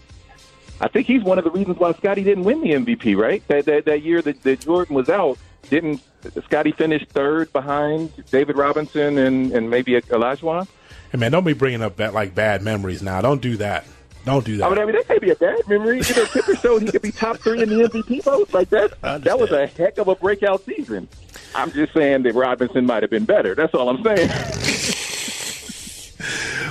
I 0.80 0.88
think 0.88 1.06
he's 1.06 1.22
one 1.22 1.38
of 1.38 1.44
the 1.44 1.50
reasons 1.50 1.78
why 1.78 1.92
Scotty 1.92 2.22
didn't 2.22 2.44
win 2.44 2.60
the 2.60 2.70
MVP. 2.70 3.16
Right? 3.16 3.46
That 3.48 3.64
that, 3.66 3.84
that 3.86 4.02
year 4.02 4.22
that, 4.22 4.42
that 4.42 4.60
Jordan 4.60 4.94
was 4.94 5.08
out, 5.08 5.38
didn't 5.68 6.02
Scotty 6.44 6.72
finish 6.72 7.06
third 7.08 7.52
behind 7.52 8.12
David 8.30 8.56
Robinson 8.56 9.18
and 9.18 9.52
and 9.52 9.70
maybe 9.70 9.92
Olajuwon? 9.92 10.68
Hey, 11.12 11.18
man, 11.18 11.32
don't 11.32 11.44
be 11.44 11.52
bringing 11.52 11.82
up 11.82 11.96
that, 11.96 12.14
like 12.14 12.34
bad 12.34 12.62
memories 12.62 13.02
now. 13.02 13.20
Don't 13.20 13.40
do 13.40 13.56
that. 13.58 13.86
Don't 14.24 14.44
do 14.44 14.56
that. 14.56 14.66
I 14.66 14.70
mean, 14.70 14.78
I 14.80 14.84
mean, 14.84 14.96
that 14.96 15.08
may 15.08 15.18
be 15.20 15.30
a 15.30 15.36
bad 15.36 15.68
memory. 15.68 16.00
You 16.00 16.14
know, 16.16 16.24
Tipper 16.26 16.56
showed 16.56 16.82
he 16.82 16.90
could 16.90 17.00
be 17.00 17.12
top 17.12 17.38
three 17.38 17.62
in 17.62 17.68
the 17.68 17.76
MVP 17.76 18.24
vote. 18.24 18.52
Like 18.52 18.70
that, 18.70 19.00
that 19.00 19.38
was 19.38 19.52
a 19.52 19.68
heck 19.68 19.98
of 19.98 20.08
a 20.08 20.16
breakout 20.16 20.64
season. 20.64 21.08
I'm 21.54 21.70
just 21.70 21.92
saying 21.94 22.24
that 22.24 22.34
Robinson 22.34 22.86
might 22.86 23.04
have 23.04 23.10
been 23.10 23.24
better. 23.24 23.54
That's 23.54 23.72
all 23.72 23.88
I'm 23.88 24.02
saying. 24.02 24.28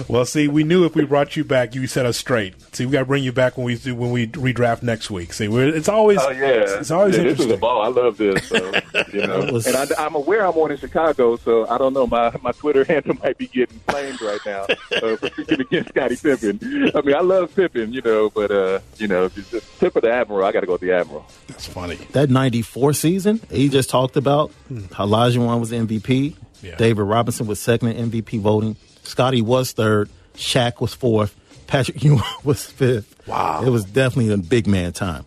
well, 0.08 0.26
see, 0.26 0.48
we 0.48 0.64
knew 0.64 0.86
if 0.86 0.96
we 0.96 1.06
brought 1.06 1.36
you 1.36 1.44
back, 1.44 1.76
you 1.76 1.88
set 1.88 2.06
us 2.06 2.18
straight. 2.18 2.54
See, 2.76 2.86
we 2.86 2.92
got 2.92 3.00
to 3.00 3.06
bring 3.06 3.24
you 3.24 3.32
back 3.32 3.58
when 3.58 3.66
we 3.66 3.76
do, 3.76 3.96
when 3.96 4.12
we 4.12 4.28
redraft 4.28 4.84
next 4.84 5.10
week. 5.12 5.34
See, 5.34 5.48
we're, 5.48 5.68
it's 5.76 5.90
always 5.90 6.20
Oh 6.22 6.30
yeah, 6.32 6.80
it's 6.80 6.92
always 6.92 7.16
yeah, 7.18 7.24
this 7.24 7.34
is 7.34 7.46
interesting. 7.46 7.58
a 7.58 7.58
ball. 7.58 7.82
I 7.82 7.88
love 7.88 8.18
this. 8.18 8.48
So, 8.48 8.72
you 9.14 9.26
know, 9.28 9.40
was- 9.52 9.68
and 9.68 9.76
I, 9.76 9.88
I'm 10.06 10.16
aware 10.16 10.46
I'm 10.46 10.58
on 10.58 10.72
in 10.72 10.78
Chicago, 10.78 11.36
so 11.38 11.68
I 11.68 11.78
don't 11.78 11.94
know. 11.94 12.08
My 12.08 12.34
my 12.42 12.52
Twitter 12.52 12.84
handle 12.86 13.16
might 13.24 13.38
be 13.38 13.48
getting 13.48 13.80
flamed 13.88 14.22
right 14.22 14.40
now 14.46 14.66
uh, 15.02 15.16
for 15.18 15.28
speaking 15.30 15.62
against 15.62 15.90
Scottie 15.90 16.16
Pippen. 16.18 16.92
I 16.96 17.02
mean, 17.02 17.16
I 17.16 17.22
love 17.22 17.56
Pippen, 17.56 17.94
you 17.94 18.02
know, 18.02 18.30
but 18.30 18.52
uh, 18.52 18.80
you 18.98 19.08
know, 19.08 19.26
if 19.26 19.38
it's 19.38 19.50
just 19.52 19.80
tip 19.80 19.96
of 19.96 20.02
the 20.04 20.12
Admiral, 20.12 20.46
I 20.46 20.52
got 20.52 20.62
to 20.62 20.66
go 20.66 20.74
with 20.74 20.82
the 20.82 20.92
Admiral. 20.92 21.26
That's 21.48 21.66
funny. 21.68 21.96
That 22.12 22.30
'94 22.30 22.94
season 22.94 23.42
he 23.52 23.70
just 23.70 23.90
talked 23.90 24.18
about, 24.18 24.52
how 24.94 25.06
Olajuwon 25.08 25.60
was 25.60 25.72
MVP. 25.72 26.36
Yeah. 26.66 26.76
David 26.76 27.04
Robinson 27.04 27.46
was 27.48 27.60
second 27.60 27.90
in 27.90 28.10
MVP 28.12 28.40
voting. 28.40 28.76
Scotty 29.04 29.42
was 29.42 29.72
third. 29.72 30.10
Shaq 30.36 30.82
was 30.82 30.94
fourth. 30.94 31.36
Patrick 31.68 32.04
Ewing 32.04 32.22
was 32.44 32.66
fifth. 32.66 33.28
Wow. 33.28 33.64
It 33.64 33.70
was 33.70 33.86
definitely 33.86 34.34
a 34.34 34.38
big 34.38 34.68
man 34.68 34.94
time. 34.94 35.26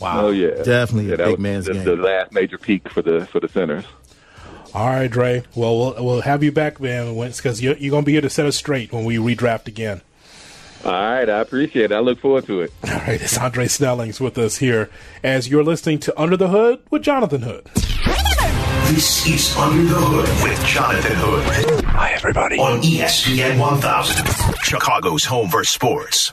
Wow. 0.00 0.26
Oh 0.26 0.30
yeah, 0.30 0.62
Definitely 0.62 1.06
a 1.06 1.10
yeah, 1.10 1.16
that 1.16 1.26
big 1.26 1.38
man's 1.38 1.66
the, 1.66 1.74
game. 1.74 1.84
The 1.84 1.96
last 1.96 2.32
major 2.32 2.58
peak 2.58 2.88
for 2.88 3.00
the 3.00 3.26
for 3.26 3.38
the 3.40 3.48
centers. 3.48 3.84
All 4.74 4.88
right, 4.88 5.08
Dre. 5.08 5.44
Well, 5.54 5.78
we'll, 5.78 6.04
we'll 6.04 6.20
have 6.22 6.42
you 6.42 6.50
back, 6.50 6.80
man, 6.80 7.14
because 7.14 7.62
you're, 7.62 7.76
you're 7.76 7.92
going 7.92 8.02
to 8.02 8.06
be 8.06 8.12
here 8.12 8.20
to 8.20 8.28
set 8.28 8.44
us 8.44 8.56
straight 8.56 8.92
when 8.92 9.04
we 9.04 9.18
redraft 9.18 9.68
again. 9.68 10.00
All 10.84 10.90
right, 10.90 11.30
I 11.30 11.38
appreciate 11.38 11.92
it. 11.92 11.92
I 11.92 12.00
look 12.00 12.18
forward 12.18 12.44
to 12.46 12.62
it. 12.62 12.72
All 12.84 12.90
right, 12.90 13.22
it's 13.22 13.38
Andre 13.38 13.66
Snellings 13.68 14.20
with 14.20 14.36
us 14.36 14.56
here 14.56 14.90
as 15.22 15.48
you're 15.48 15.62
listening 15.62 16.00
to 16.00 16.20
Under 16.20 16.36
the 16.36 16.48
Hood 16.48 16.82
with 16.90 17.02
Jonathan 17.02 17.42
Hood. 17.42 17.70
This 18.88 19.26
is 19.26 19.56
Under 19.56 19.82
the 19.82 19.98
Hood 19.98 20.28
with 20.42 20.64
Jonathan 20.64 21.14
Hood. 21.16 21.84
Hi, 21.86 22.12
everybody. 22.12 22.58
On 22.58 22.80
ESPN 22.82 23.58
1000, 23.58 24.26
Chicago's 24.62 25.24
home 25.24 25.48
for 25.48 25.64
sports. 25.64 26.32